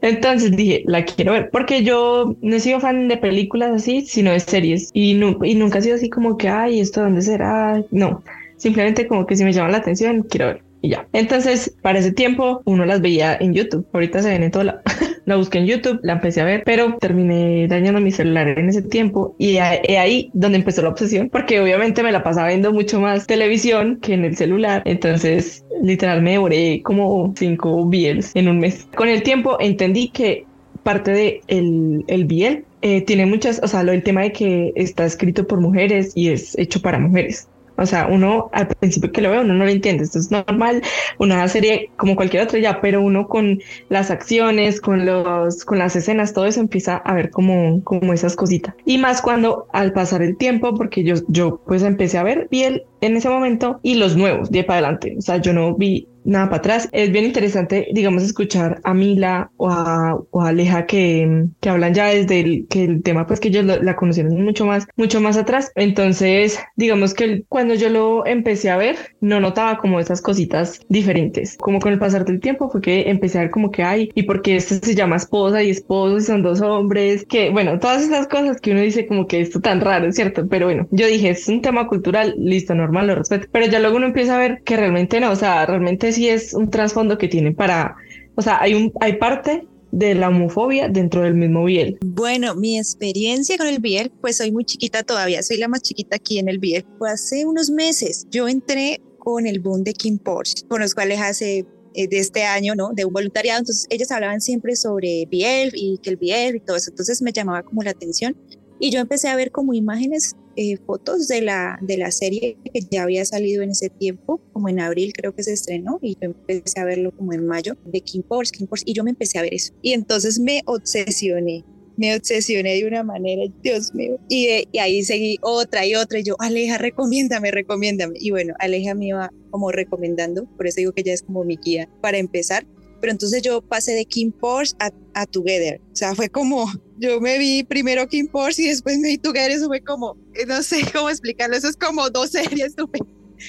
Entonces 0.01 0.55
dije, 0.55 0.83
la 0.85 1.05
quiero 1.05 1.33
ver, 1.33 1.49
porque 1.51 1.83
yo 1.83 2.35
no 2.41 2.55
he 2.55 2.59
sido 2.59 2.79
fan 2.79 3.07
de 3.07 3.17
películas 3.17 3.71
así, 3.71 4.01
sino 4.01 4.31
de 4.31 4.39
series. 4.39 4.89
Y, 4.93 5.11
y 5.11 5.55
nunca 5.55 5.79
he 5.79 5.81
sido 5.81 5.95
así 5.95 6.09
como 6.09 6.37
que, 6.37 6.47
ay, 6.49 6.79
¿esto 6.79 7.01
dónde 7.01 7.21
será? 7.21 7.83
No, 7.91 8.23
simplemente 8.57 9.07
como 9.07 9.25
que 9.25 9.35
si 9.35 9.43
me 9.43 9.53
llama 9.53 9.69
la 9.69 9.77
atención, 9.77 10.23
quiero 10.23 10.47
ver. 10.47 10.63
Y 10.81 10.89
ya. 10.89 11.07
Entonces, 11.11 11.75
para 11.81 11.99
ese 11.99 12.11
tiempo, 12.11 12.61
uno 12.65 12.85
las 12.85 13.01
veía 13.01 13.35
en 13.35 13.53
YouTube. 13.53 13.85
Ahorita 13.91 14.21
se 14.21 14.29
ven 14.29 14.43
en 14.43 14.51
todo 14.51 14.63
lado. 14.63 14.81
la 15.25 15.35
busqué 15.35 15.59
en 15.59 15.65
YouTube, 15.65 15.99
la 16.03 16.13
empecé 16.13 16.41
a 16.41 16.45
ver, 16.45 16.63
pero 16.65 16.97
terminé 16.97 17.67
dañando 17.67 18.01
mi 18.01 18.11
celular 18.11 18.47
en 18.47 18.69
ese 18.69 18.81
tiempo 18.81 19.35
y 19.37 19.57
ahí 19.57 20.29
donde 20.33 20.57
empezó 20.57 20.81
la 20.81 20.89
obsesión, 20.89 21.29
porque 21.29 21.59
obviamente 21.59 22.03
me 22.03 22.11
la 22.11 22.23
pasaba 22.23 22.47
viendo 22.47 22.71
mucho 22.73 22.99
más 22.99 23.27
televisión 23.27 23.99
que 24.01 24.13
en 24.13 24.25
el 24.25 24.35
celular. 24.35 24.81
Entonces, 24.85 25.65
literal 25.81 26.21
me 26.21 26.31
devoré 26.31 26.81
como 26.83 27.33
cinco 27.37 27.85
BLs 27.85 28.35
en 28.35 28.49
un 28.49 28.59
mes. 28.59 28.87
Con 28.95 29.07
el 29.07 29.23
tiempo 29.23 29.57
entendí 29.59 30.09
que 30.09 30.45
parte 30.83 31.11
de 31.11 31.41
el, 31.47 32.03
el 32.07 32.25
BL 32.25 32.63
eh, 32.81 33.01
tiene 33.01 33.25
muchas, 33.25 33.59
o 33.63 33.67
sea, 33.67 33.83
lo, 33.83 33.91
el 33.91 34.03
tema 34.03 34.21
de 34.21 34.31
que 34.31 34.71
está 34.75 35.05
escrito 35.05 35.45
por 35.45 35.59
mujeres 35.59 36.13
y 36.15 36.29
es 36.29 36.57
hecho 36.57 36.81
para 36.81 36.99
mujeres. 36.99 37.47
O 37.79 37.85
sea, 37.85 38.07
uno 38.07 38.49
al 38.53 38.67
principio 38.67 39.11
que 39.11 39.21
lo 39.21 39.31
ve, 39.31 39.39
uno 39.39 39.53
no 39.53 39.65
lo 39.65 39.71
entiende. 39.71 40.03
Esto 40.03 40.19
es 40.19 40.31
normal, 40.31 40.81
una 41.17 41.47
serie 41.47 41.89
como 41.97 42.15
cualquier 42.15 42.43
otra 42.43 42.59
ya, 42.59 42.81
pero 42.81 43.01
uno 43.01 43.27
con 43.27 43.59
las 43.89 44.11
acciones, 44.11 44.81
con 44.81 45.05
los, 45.05 45.65
con 45.65 45.79
las 45.79 45.95
escenas, 45.95 46.33
todo 46.33 46.45
eso 46.45 46.59
empieza 46.59 46.97
a 46.97 47.13
ver 47.13 47.29
como, 47.29 47.83
como 47.83 48.13
esas 48.13 48.35
cositas. 48.35 48.75
Y 48.85 48.97
más 48.97 49.21
cuando 49.21 49.67
al 49.71 49.93
pasar 49.93 50.21
el 50.21 50.37
tiempo, 50.37 50.75
porque 50.75 51.03
yo, 51.03 51.15
yo 51.27 51.61
pues 51.65 51.83
empecé 51.83 52.17
a 52.17 52.23
ver 52.23 52.47
bien 52.51 52.83
en 53.01 53.17
ese 53.17 53.29
momento 53.29 53.79
y 53.83 53.95
los 53.95 54.15
nuevos 54.15 54.51
de 54.51 54.63
para 54.63 54.79
adelante. 54.79 55.15
O 55.17 55.21
sea, 55.21 55.37
yo 55.37 55.53
no 55.53 55.75
vi 55.75 56.07
nada 56.23 56.45
para 56.45 56.57
atrás. 56.57 56.89
Es 56.91 57.11
bien 57.11 57.25
interesante, 57.25 57.87
digamos, 57.93 58.23
escuchar 58.23 58.79
a 58.83 58.93
Mila 58.93 59.51
o 59.57 59.69
a, 59.69 60.19
o 60.31 60.41
Aleja 60.41 60.85
que, 60.85 61.47
que 61.59 61.69
hablan 61.69 61.93
ya 61.93 62.07
desde 62.07 62.39
el, 62.39 62.67
que 62.69 62.83
el 62.85 63.03
tema, 63.03 63.27
pues 63.27 63.39
que 63.39 63.49
ellos 63.49 63.65
la 63.65 63.95
conocieron 63.95 64.41
mucho 64.43 64.65
más, 64.65 64.87
mucho 64.95 65.21
más 65.21 65.37
atrás. 65.37 65.71
Entonces, 65.75 66.59
digamos 66.75 67.13
que 67.13 67.43
cuando 67.49 67.73
yo 67.73 67.89
lo 67.89 68.25
empecé 68.25 68.69
a 68.69 68.77
ver, 68.77 68.95
no 69.21 69.39
notaba 69.39 69.77
como 69.77 69.99
esas 69.99 70.21
cositas 70.21 70.81
diferentes. 70.89 71.57
Como 71.57 71.79
con 71.79 71.93
el 71.93 71.99
pasar 71.99 72.25
del 72.25 72.39
tiempo 72.39 72.69
fue 72.69 72.81
que 72.81 73.09
empecé 73.09 73.37
a 73.37 73.41
ver 73.41 73.51
como 73.51 73.71
que 73.71 73.83
hay, 73.83 74.11
y 74.13 74.23
porque 74.23 74.55
este 74.55 74.75
se 74.75 74.95
llama 74.95 75.15
esposa 75.15 75.63
y 75.63 75.69
esposo 75.69 76.17
y 76.17 76.21
son 76.21 76.41
dos 76.43 76.61
hombres, 76.61 77.25
que 77.25 77.49
bueno, 77.49 77.79
todas 77.79 78.03
esas 78.03 78.27
cosas 78.27 78.61
que 78.61 78.71
uno 78.71 78.81
dice 78.81 79.07
como 79.07 79.27
que 79.27 79.41
esto 79.41 79.59
tan 79.59 79.81
raro, 79.81 80.11
¿cierto? 80.11 80.47
Pero 80.47 80.67
bueno, 80.67 80.87
yo 80.91 81.07
dije, 81.07 81.29
es 81.29 81.47
un 81.47 81.61
tema 81.61 81.87
cultural, 81.87 82.35
listo, 82.37 82.75
normal, 82.89 83.07
lo 83.07 83.15
respeto. 83.15 83.47
Pero 83.51 83.67
ya 83.67 83.79
luego 83.79 83.97
uno 83.97 84.07
empieza 84.07 84.35
a 84.35 84.39
ver 84.39 84.61
que 84.63 84.75
realmente 84.75 85.19
no, 85.19 85.31
o 85.31 85.35
sea, 85.35 85.65
realmente 85.65 86.11
sí 86.11 86.27
es 86.27 86.53
un 86.53 86.69
trasfondo 86.69 87.17
que 87.17 87.27
tiene 87.27 87.51
para, 87.51 87.95
o 88.35 88.41
sea, 88.41 88.59
hay, 88.61 88.73
un, 88.73 88.91
hay 88.99 89.13
parte 89.13 89.67
de 89.91 90.15
la 90.15 90.29
homofobia 90.29 90.87
dentro 90.87 91.21
del 91.21 91.35
mismo 91.35 91.65
Biel? 91.65 91.97
Bueno, 92.01 92.55
mi 92.55 92.77
experiencia 92.77 93.57
con 93.57 93.67
el 93.67 93.79
Biel, 93.79 94.11
pues 94.21 94.37
soy 94.37 94.51
muy 94.51 94.65
chiquita 94.65 95.03
todavía, 95.03 95.41
soy 95.43 95.57
la 95.57 95.67
más 95.67 95.81
chiquita 95.81 96.17
aquí 96.17 96.39
en 96.39 96.49
el 96.49 96.59
Biel. 96.59 96.85
Fue 96.97 97.09
hace 97.09 97.45
unos 97.45 97.69
meses, 97.69 98.27
yo 98.29 98.47
entré 98.47 99.01
con 99.17 99.45
el 99.45 99.59
boom 99.59 99.83
de 99.83 99.93
Kim 99.93 100.17
Porsche, 100.17 100.65
con 100.67 100.81
los 100.81 100.93
cuales 100.93 101.19
hace 101.19 101.65
eh, 101.95 102.07
de 102.07 102.19
este 102.19 102.43
año, 102.43 102.75
¿no? 102.75 102.91
De 102.93 103.05
un 103.05 103.13
voluntariado, 103.13 103.59
entonces 103.59 103.87
ellas 103.89 104.11
hablaban 104.11 104.41
siempre 104.41 104.75
sobre 104.75 105.25
Biel 105.29 105.71
y 105.73 105.97
que 105.97 106.11
el 106.11 106.17
Biel 106.17 106.55
y 106.55 106.59
todo 106.59 106.77
eso, 106.77 106.91
entonces 106.91 107.21
me 107.21 107.31
llamaba 107.31 107.63
como 107.63 107.83
la 107.83 107.91
atención 107.91 108.35
y 108.79 108.91
yo 108.91 108.99
empecé 108.99 109.27
a 109.27 109.35
ver 109.35 109.51
como 109.51 109.73
imágenes 109.73 110.35
eh, 110.55 110.77
fotos 110.85 111.27
de 111.27 111.41
la, 111.41 111.77
de 111.81 111.97
la 111.97 112.11
serie 112.11 112.57
que 112.73 112.81
ya 112.89 113.03
había 113.03 113.23
salido 113.25 113.63
en 113.63 113.71
ese 113.71 113.89
tiempo, 113.89 114.41
como 114.51 114.69
en 114.69 114.79
abril 114.79 115.13
creo 115.13 115.33
que 115.33 115.43
se 115.43 115.53
estrenó, 115.53 115.99
y 116.01 116.15
yo 116.15 116.33
empecé 116.47 116.79
a 116.79 116.85
verlo 116.85 117.11
como 117.15 117.33
en 117.33 117.45
mayo, 117.45 117.75
de 117.85 118.01
Kim 118.01 118.23
Porsche, 118.23 118.57
Kim 118.57 118.67
Porsche, 118.67 118.83
y 118.85 118.93
yo 118.93 119.03
me 119.03 119.11
empecé 119.11 119.39
a 119.39 119.43
ver 119.43 119.53
eso. 119.53 119.73
Y 119.81 119.93
entonces 119.93 120.39
me 120.39 120.61
obsesioné, 120.65 121.63
me 121.97 122.15
obsesioné 122.15 122.75
de 122.75 122.85
una 122.85 123.03
manera, 123.03 123.43
Dios 123.63 123.93
mío. 123.93 124.17
Y, 124.27 124.67
y, 124.71 124.79
ahí 124.79 125.03
seguí 125.03 125.37
otra 125.41 125.85
y 125.85 125.95
otra, 125.95 126.19
y 126.19 126.23
yo, 126.23 126.35
Aleja, 126.39 126.77
recomiéndame, 126.77 127.51
recomiéndame. 127.51 128.15
Y 128.19 128.31
bueno, 128.31 128.53
Aleja 128.59 128.95
me 128.95 129.07
iba 129.07 129.31
como 129.51 129.71
recomendando, 129.71 130.45
por 130.57 130.67
eso 130.67 130.77
digo 130.77 130.91
que 130.91 131.03
ya 131.03 131.13
es 131.13 131.21
como 131.21 131.43
mi 131.43 131.57
guía 131.57 131.89
para 132.01 132.17
empezar. 132.17 132.65
Pero 132.99 133.11
entonces 133.11 133.41
yo 133.41 133.61
pasé 133.61 133.93
de 133.93 134.05
Kim 134.05 134.31
Porsche 134.31 134.75
a, 134.79 134.91
a 135.13 135.25
Together. 135.25 135.81
O 135.91 135.95
sea, 135.95 136.15
fue 136.15 136.29
como, 136.29 136.71
yo 136.97 137.19
me 137.21 137.37
vi 137.37 137.63
primero 137.63 138.07
Kim 138.07 138.27
Porsche 138.27 138.63
y 138.63 138.67
después 138.67 138.97
me 138.99 139.09
vi 139.09 139.17
Together. 139.17 139.51
Eso 139.51 139.67
fue 139.67 139.81
como, 139.81 140.17
eh, 140.35 140.45
no 140.45 140.61
sé 140.63 140.81
cómo 140.93 141.09
explicarlo. 141.09 141.55
Eso 141.55 141.69
es 141.69 141.75
como 141.75 142.09
dos 142.09 142.31
series. 142.31 142.75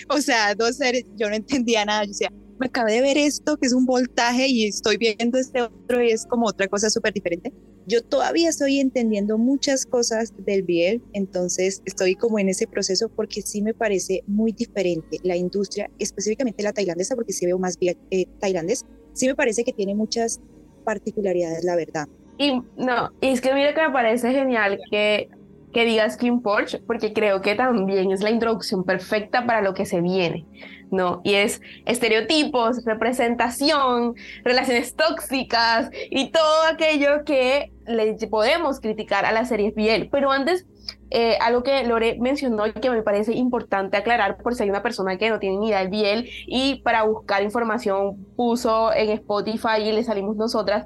O 0.08 0.20
sea, 0.20 0.54
dos 0.54 0.76
series. 0.76 1.04
Yo 1.16 1.28
no 1.28 1.34
entendía 1.34 1.84
nada. 1.84 2.04
Yo 2.04 2.10
decía, 2.10 2.32
me 2.60 2.66
acabé 2.66 2.92
de 2.92 3.00
ver 3.00 3.16
esto, 3.16 3.56
que 3.56 3.66
es 3.66 3.72
un 3.72 3.86
voltaje, 3.86 4.46
y 4.46 4.66
estoy 4.66 4.98
viendo 4.98 5.38
este 5.38 5.62
otro 5.62 6.04
y 6.04 6.10
es 6.10 6.26
como 6.26 6.46
otra 6.46 6.68
cosa 6.68 6.90
súper 6.90 7.14
diferente. 7.14 7.54
Yo 7.86 8.02
todavía 8.02 8.50
estoy 8.50 8.80
entendiendo 8.80 9.38
muchas 9.38 9.86
cosas 9.86 10.34
del 10.44 10.62
Biel, 10.62 11.02
entonces 11.14 11.80
estoy 11.86 12.16
como 12.16 12.38
en 12.38 12.50
ese 12.50 12.66
proceso 12.66 13.08
porque 13.08 13.40
sí 13.40 13.62
me 13.62 13.72
parece 13.72 14.22
muy 14.26 14.52
diferente 14.52 15.16
la 15.22 15.36
industria, 15.36 15.90
específicamente 15.98 16.62
la 16.62 16.74
tailandesa, 16.74 17.14
porque 17.14 17.32
sí 17.32 17.46
veo 17.46 17.58
más 17.58 17.78
bien 17.78 17.96
eh, 18.10 18.26
tailandés, 18.40 18.84
sí 19.12 19.26
me 19.26 19.34
parece 19.34 19.64
que 19.64 19.72
tiene 19.72 19.94
muchas 19.94 20.40
particularidades, 20.84 21.64
la 21.64 21.76
verdad. 21.76 22.08
Y 22.38 22.62
no, 22.76 23.10
y 23.20 23.28
es 23.28 23.40
que 23.40 23.52
mira 23.52 23.74
que 23.74 23.82
me 23.82 23.90
parece 23.90 24.32
genial 24.32 24.78
que, 24.90 25.28
que 25.74 25.84
digas 25.84 26.16
Kim 26.16 26.40
Porsche, 26.40 26.78
porque 26.78 27.12
creo 27.12 27.42
que 27.42 27.54
también 27.54 28.10
es 28.12 28.22
la 28.22 28.30
introducción 28.30 28.84
perfecta 28.84 29.44
para 29.44 29.60
lo 29.60 29.74
que 29.74 29.84
se 29.84 30.00
viene, 30.00 30.46
¿no? 30.90 31.20
Y 31.22 31.34
es 31.34 31.60
estereotipos, 31.84 32.84
representación, 32.84 34.14
relaciones 34.42 34.94
tóxicas 34.96 35.90
y 36.10 36.30
todo 36.30 36.62
aquello 36.72 37.24
que 37.26 37.72
le 37.86 38.14
podemos 38.28 38.80
criticar 38.80 39.26
a 39.26 39.32
las 39.32 39.48
series 39.48 39.74
Biel. 39.74 40.08
Pero 40.10 40.30
antes 40.30 40.66
eh, 41.10 41.36
algo 41.40 41.62
que 41.62 41.84
Lore 41.84 42.16
mencionó 42.20 42.66
y 42.66 42.72
que 42.72 42.90
me 42.90 43.02
parece 43.02 43.32
importante 43.32 43.96
aclarar 43.96 44.38
por 44.38 44.54
si 44.54 44.62
hay 44.62 44.70
una 44.70 44.82
persona 44.82 45.18
que 45.18 45.28
no 45.28 45.38
tiene 45.38 45.58
ni 45.58 45.68
idea 45.68 45.80
del 45.80 45.88
Biel 45.88 46.30
y 46.46 46.82
para 46.82 47.02
buscar 47.02 47.42
información 47.42 48.24
puso 48.36 48.92
en 48.92 49.10
Spotify 49.10 49.82
y 49.82 49.92
le 49.92 50.04
salimos 50.04 50.36
nosotras, 50.36 50.84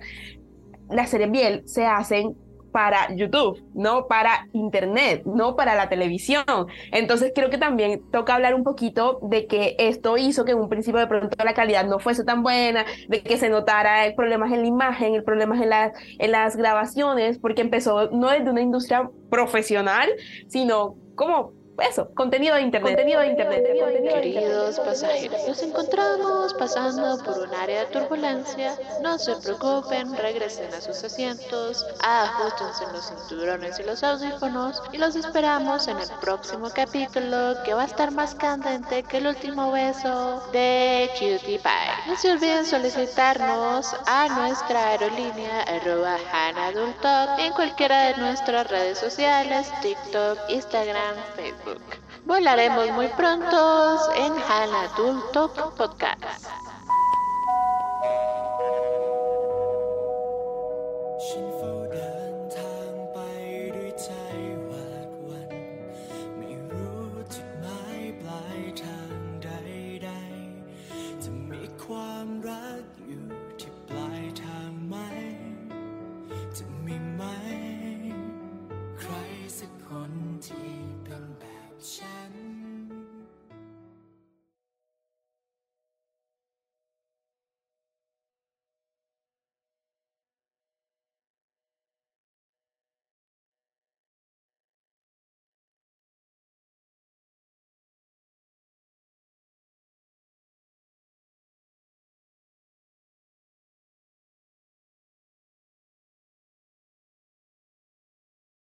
las 0.88 1.10
series 1.10 1.30
Biel 1.30 1.68
se 1.68 1.86
hacen 1.86 2.36
para 2.74 3.14
YouTube, 3.14 3.62
no 3.72 4.08
para 4.08 4.48
Internet, 4.52 5.22
no 5.26 5.54
para 5.54 5.76
la 5.76 5.88
televisión. 5.88 6.44
Entonces 6.90 7.30
creo 7.32 7.48
que 7.48 7.56
también 7.56 8.02
toca 8.10 8.34
hablar 8.34 8.52
un 8.52 8.64
poquito 8.64 9.20
de 9.22 9.46
que 9.46 9.76
esto 9.78 10.18
hizo 10.18 10.44
que 10.44 10.50
en 10.50 10.58
un 10.58 10.68
principio 10.68 10.98
de 10.98 11.06
pronto 11.06 11.36
la 11.44 11.54
calidad 11.54 11.86
no 11.86 12.00
fuese 12.00 12.24
tan 12.24 12.42
buena, 12.42 12.84
de 13.06 13.22
que 13.22 13.36
se 13.36 13.48
notara 13.48 14.12
problemas 14.16 14.50
en 14.50 14.62
la 14.62 14.66
imagen, 14.66 15.14
el 15.14 15.22
problemas 15.22 15.62
en 15.62 15.70
las, 15.70 15.92
en 16.18 16.32
las 16.32 16.56
grabaciones, 16.56 17.38
porque 17.38 17.62
empezó 17.62 18.10
no 18.10 18.30
desde 18.30 18.50
una 18.50 18.62
industria 18.62 19.08
profesional, 19.30 20.10
sino 20.48 20.96
como 21.14 21.52
eso, 21.82 22.08
contenido 22.14 22.54
de 22.54 22.62
internet, 22.62 22.94
contenido 22.94 23.20
de 23.20 23.28
internet. 23.28 23.64
Queridos 24.14 24.78
pasajeros, 24.80 25.40
nos 25.46 25.62
encontramos 25.62 26.54
pasando 26.54 27.18
por 27.24 27.38
un 27.38 27.54
área 27.54 27.80
de 27.80 27.86
turbulencia. 27.86 28.78
No 29.02 29.18
se 29.18 29.34
preocupen, 29.36 30.16
regresen 30.16 30.72
a 30.72 30.80
sus 30.80 31.02
asientos, 31.02 31.86
ajustense 32.00 32.84
los 32.92 33.08
cinturones 33.08 33.78
y 33.78 33.82
los 33.82 34.02
audífonos 34.02 34.82
y 34.92 34.98
los 34.98 35.16
esperamos 35.16 35.88
en 35.88 35.98
el 35.98 36.08
próximo 36.20 36.70
capítulo 36.70 37.54
que 37.64 37.74
va 37.74 37.82
a 37.82 37.86
estar 37.86 38.10
más 38.10 38.34
candente 38.34 39.02
que 39.02 39.18
el 39.18 39.26
último 39.26 39.72
beso 39.72 40.42
de 40.52 41.10
Cutie 41.14 41.58
Pie. 41.58 42.06
No 42.06 42.16
se 42.16 42.32
olviden 42.32 42.64
solicitarnos 42.64 43.94
a 44.06 44.28
nuestra 44.28 44.90
aerolínea 44.90 45.62
arroba 45.62 46.16
Talk 47.02 47.38
en 47.38 47.52
cualquiera 47.52 48.08
de 48.08 48.16
nuestras 48.18 48.70
redes 48.70 48.98
sociales, 48.98 49.72
TikTok, 49.82 50.38
Instagram, 50.48 51.16
Facebook. 51.36 51.63
Volaremos 52.24 52.90
muy 52.92 53.08
pronto 53.08 54.14
en 54.14 54.32
Hal 54.32 54.74
Adulto 54.74 55.52
Podcast. 55.76 56.48